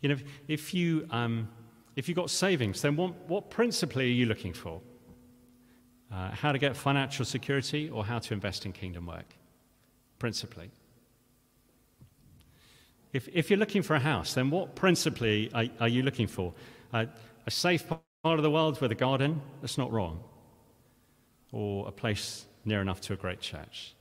You 0.00 0.08
know, 0.08 0.16
if, 0.48 0.72
you, 0.72 1.06
um, 1.10 1.48
if 1.96 2.08
you've 2.08 2.16
got 2.16 2.30
savings, 2.30 2.80
then 2.80 2.96
what, 2.96 3.14
what 3.28 3.50
principally 3.50 4.06
are 4.06 4.14
you 4.14 4.26
looking 4.26 4.52
for? 4.52 4.80
Uh, 6.12 6.30
how 6.30 6.52
to 6.52 6.58
get 6.58 6.76
financial 6.76 7.24
security 7.24 7.88
or 7.90 8.04
how 8.04 8.18
to 8.18 8.34
invest 8.34 8.66
in 8.66 8.72
kingdom 8.72 9.06
work? 9.06 9.36
Principally. 10.18 10.70
If, 13.12 13.28
if 13.32 13.50
you're 13.50 13.58
looking 13.58 13.82
for 13.82 13.94
a 13.94 14.00
house, 14.00 14.34
then 14.34 14.50
what 14.50 14.74
principally 14.74 15.50
are, 15.52 15.66
are 15.80 15.88
you 15.88 16.02
looking 16.02 16.26
for? 16.26 16.52
Uh, 16.92 17.06
a 17.46 17.50
safe 17.50 17.86
part 17.88 18.38
of 18.38 18.42
the 18.42 18.50
world 18.50 18.80
with 18.80 18.92
a 18.92 18.96
garden? 18.96 19.40
That's 19.60 19.78
not 19.78 19.92
wrong. 19.92 20.22
Or 21.52 21.88
a 21.88 21.92
place 21.92 22.46
near 22.64 22.80
enough 22.80 23.00
to 23.02 23.12
a 23.12 23.16
great 23.16 23.40
church. 23.40 23.94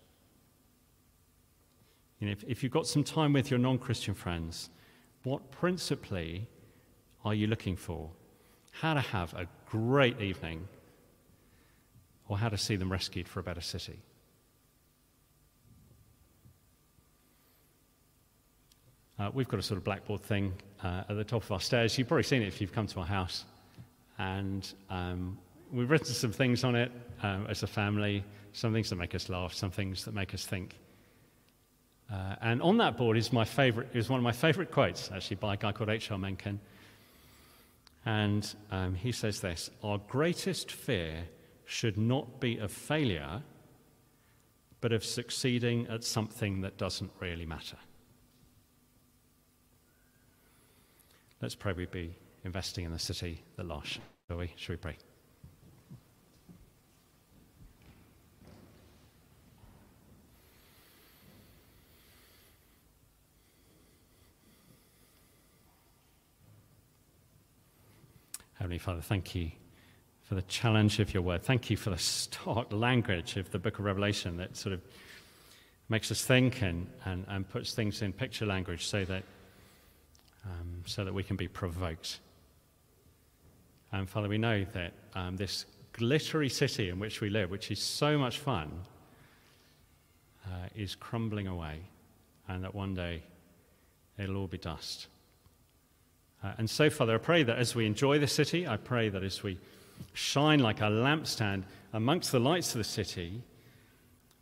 You 2.19 2.27
know, 2.27 2.31
if, 2.31 2.43
if 2.43 2.63
you've 2.63 2.71
got 2.71 2.87
some 2.87 3.03
time 3.03 3.33
with 3.33 3.49
your 3.49 3.59
non 3.59 3.77
Christian 3.77 4.13
friends, 4.13 4.69
what 5.23 5.51
principally 5.51 6.47
are 7.23 7.33
you 7.33 7.47
looking 7.47 7.75
for? 7.75 8.09
How 8.71 8.93
to 8.93 9.01
have 9.01 9.33
a 9.33 9.47
great 9.69 10.21
evening, 10.21 10.67
or 12.27 12.37
how 12.37 12.49
to 12.49 12.57
see 12.57 12.75
them 12.75 12.91
rescued 12.91 13.27
for 13.27 13.39
a 13.39 13.43
better 13.43 13.61
city? 13.61 13.99
Uh, 19.19 19.29
we've 19.33 19.49
got 19.49 19.59
a 19.59 19.63
sort 19.63 19.77
of 19.77 19.83
blackboard 19.83 20.21
thing 20.21 20.53
uh, 20.81 21.03
at 21.09 21.17
the 21.17 21.25
top 21.25 21.43
of 21.43 21.51
our 21.51 21.59
stairs. 21.59 21.97
You've 21.97 22.07
probably 22.07 22.23
seen 22.23 22.41
it 22.41 22.47
if 22.47 22.61
you've 22.61 22.71
come 22.71 22.87
to 22.87 23.01
our 23.01 23.05
house. 23.05 23.43
And 24.17 24.71
um, 24.89 25.37
we've 25.73 25.89
written 25.89 26.07
some 26.07 26.31
things 26.31 26.63
on 26.63 26.75
it 26.75 26.89
um, 27.21 27.45
as 27.49 27.63
a 27.63 27.67
family, 27.67 28.23
some 28.59 28.73
things 28.73 28.89
that 28.89 28.97
make 28.97 29.15
us 29.15 29.29
laugh, 29.29 29.53
some 29.53 29.71
things 29.71 30.05
that 30.05 30.13
make 30.13 30.33
us 30.33 30.45
think. 30.45 30.75
Uh, 32.11 32.35
and 32.41 32.61
on 32.61 32.77
that 32.77 32.97
board 32.97 33.17
is 33.17 33.31
my 33.31 33.45
favorite, 33.45 33.87
is 33.93 34.09
one 34.09 34.19
of 34.19 34.23
my 34.23 34.31
favorite 34.31 34.71
quotes, 34.71 35.11
actually, 35.11 35.37
by 35.37 35.53
a 35.53 35.57
guy 35.57 35.71
called 35.71 35.89
H.R. 35.89 36.17
Mencken. 36.17 36.59
And 38.05 38.53
um, 38.71 38.95
he 38.95 39.11
says 39.11 39.39
this 39.39 39.69
Our 39.83 39.97
greatest 39.97 40.71
fear 40.71 41.23
should 41.65 41.97
not 41.97 42.39
be 42.39 42.57
of 42.57 42.71
failure, 42.71 43.43
but 44.81 44.91
of 44.91 45.05
succeeding 45.05 45.87
at 45.87 46.03
something 46.03 46.61
that 46.61 46.77
doesn't 46.77 47.11
really 47.19 47.45
matter. 47.45 47.77
Let's 51.41 51.55
pray 51.55 51.73
we 51.73 51.85
be 51.85 52.15
investing 52.43 52.85
in 52.85 52.91
the 52.91 52.99
city 52.99 53.43
that 53.55 53.67
lasts, 53.67 53.99
shall 54.27 54.37
we? 54.37 54.51
Shall 54.57 54.73
we 54.73 54.77
pray? 54.77 54.97
Heavenly 68.59 68.77
Father, 68.77 68.99
thank 68.99 69.35
you 69.35 69.51
for 70.21 70.35
the 70.35 70.41
challenge 70.41 70.99
of 70.99 71.13
your 71.13 71.23
word. 71.23 71.41
Thank 71.43 71.69
you 71.69 71.77
for 71.77 71.91
the 71.91 71.97
stark 71.97 72.73
language 72.73 73.37
of 73.37 73.49
the 73.51 73.57
book 73.57 73.79
of 73.79 73.85
Revelation 73.85 74.35
that 74.35 74.57
sort 74.57 74.73
of 74.73 74.81
makes 75.87 76.11
us 76.11 76.25
think 76.25 76.61
and, 76.61 76.85
and, 77.05 77.23
and 77.29 77.47
puts 77.47 77.73
things 77.73 78.01
in 78.01 78.11
picture 78.11 78.45
language 78.45 78.85
so 78.85 79.05
that 79.05 79.23
um, 80.43 80.83
so 80.85 81.05
that 81.05 81.13
we 81.13 81.23
can 81.23 81.37
be 81.37 81.47
provoked. 81.47 82.19
And 83.93 84.09
Father, 84.09 84.27
we 84.27 84.37
know 84.37 84.65
that 84.73 84.91
um, 85.15 85.37
this 85.37 85.65
glittery 85.93 86.49
city 86.49 86.89
in 86.89 86.99
which 86.99 87.21
we 87.21 87.29
live, 87.29 87.49
which 87.49 87.71
is 87.71 87.81
so 87.81 88.17
much 88.17 88.39
fun, 88.39 88.71
uh, 90.45 90.67
is 90.75 90.95
crumbling 90.95 91.47
away, 91.47 91.79
and 92.49 92.61
that 92.65 92.75
one 92.75 92.93
day 92.93 93.23
it'll 94.17 94.35
all 94.35 94.47
be 94.47 94.57
dust. 94.57 95.07
Uh, 96.43 96.53
and 96.57 96.69
so, 96.69 96.89
Father, 96.89 97.15
I 97.15 97.17
pray 97.17 97.43
that 97.43 97.57
as 97.57 97.75
we 97.75 97.85
enjoy 97.85 98.19
the 98.19 98.27
city, 98.27 98.67
I 98.67 98.77
pray 98.77 99.09
that 99.09 99.23
as 99.23 99.43
we 99.43 99.57
shine 100.13 100.59
like 100.59 100.79
a 100.79 100.85
lampstand 100.85 101.63
amongst 101.93 102.31
the 102.31 102.39
lights 102.39 102.73
of 102.73 102.77
the 102.77 102.83
city, 102.83 103.41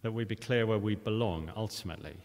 that 0.04 0.12
we 0.12 0.24
be 0.24 0.36
clear 0.36 0.66
where 0.66 0.78
we 0.78 0.96
belong 0.96 1.52
ultimately. 1.56 2.16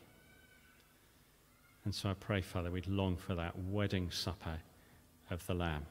And 1.85 1.95
so 1.95 2.11
I 2.11 2.15
pray, 2.15 2.43
Father, 2.43 2.71
we'd 2.71 2.87
long 2.87 3.17
for 3.17 3.35
that 3.35 3.59
wedding 3.59 4.11
supper 4.11 4.59
of 5.31 5.45
the 5.47 5.55
Lamb, 5.55 5.87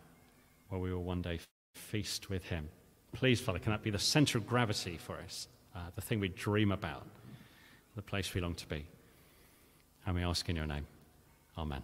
where 0.70 0.80
we 0.80 0.94
will 0.94 1.04
one 1.04 1.22
day 1.22 1.40
feast 1.76 2.30
with 2.30 2.46
Him. 2.46 2.70
Please, 3.14 3.42
Father, 3.42 3.60
can 3.60 3.72
that 3.72 3.84
be 3.84 3.90
the 3.90 4.00
center 4.00 4.38
of 4.38 4.48
gravity 4.48 4.98
for 4.98 5.18
us, 5.18 5.48
uh, 5.76 5.80
the 5.96 6.02
thing 6.02 6.20
we 6.20 6.30
dream 6.30 6.72
about, 6.72 7.06
the 7.96 8.02
place 8.02 8.34
we 8.34 8.42
long 8.42 8.56
to 8.56 8.68
be? 8.68 8.86
And 10.06 10.16
we 10.16 10.24
ask 10.24 10.48
in 10.48 10.56
your 10.56 10.68
name. 10.68 10.88
Amen. 11.58 11.82